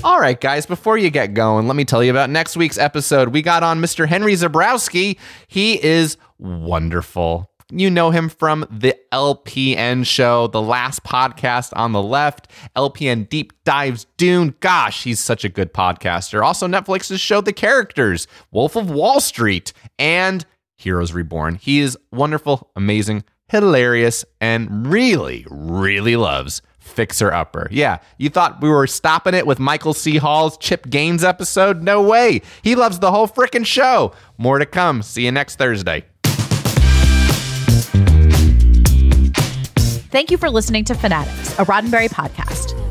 [0.03, 3.29] All right, guys, before you get going, let me tell you about next week's episode.
[3.29, 4.07] We got on Mr.
[4.07, 5.19] Henry Zebrowski.
[5.47, 7.51] He is wonderful.
[7.71, 12.47] You know him from the LPN show, the last podcast on the left.
[12.75, 14.55] LPN Deep Dives Dune.
[14.59, 16.43] Gosh, he's such a good podcaster.
[16.43, 20.43] Also, Netflix's show The Characters, Wolf of Wall Street, and
[20.77, 21.55] Heroes Reborn.
[21.55, 27.67] He is wonderful, amazing, hilarious, and really, really loves Fixer Upper.
[27.71, 30.17] Yeah, you thought we were stopping it with Michael C.
[30.17, 31.81] Hall's Chip Gaines episode?
[31.81, 32.41] No way.
[32.61, 34.13] He loves the whole freaking show.
[34.37, 35.01] More to come.
[35.01, 36.05] See you next Thursday.
[40.11, 42.90] Thank you for listening to Fanaddicts, a Roddenberry podcast.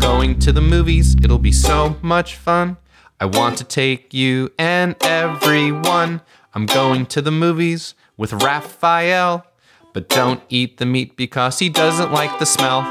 [0.00, 1.14] Going to the movies.
[1.22, 2.78] It'll be so much fun.
[3.20, 6.22] I want to take you and everyone.
[6.54, 9.46] I'm going to the movies with Raphael.
[9.92, 12.90] But don't eat the meat because he doesn't like the smell.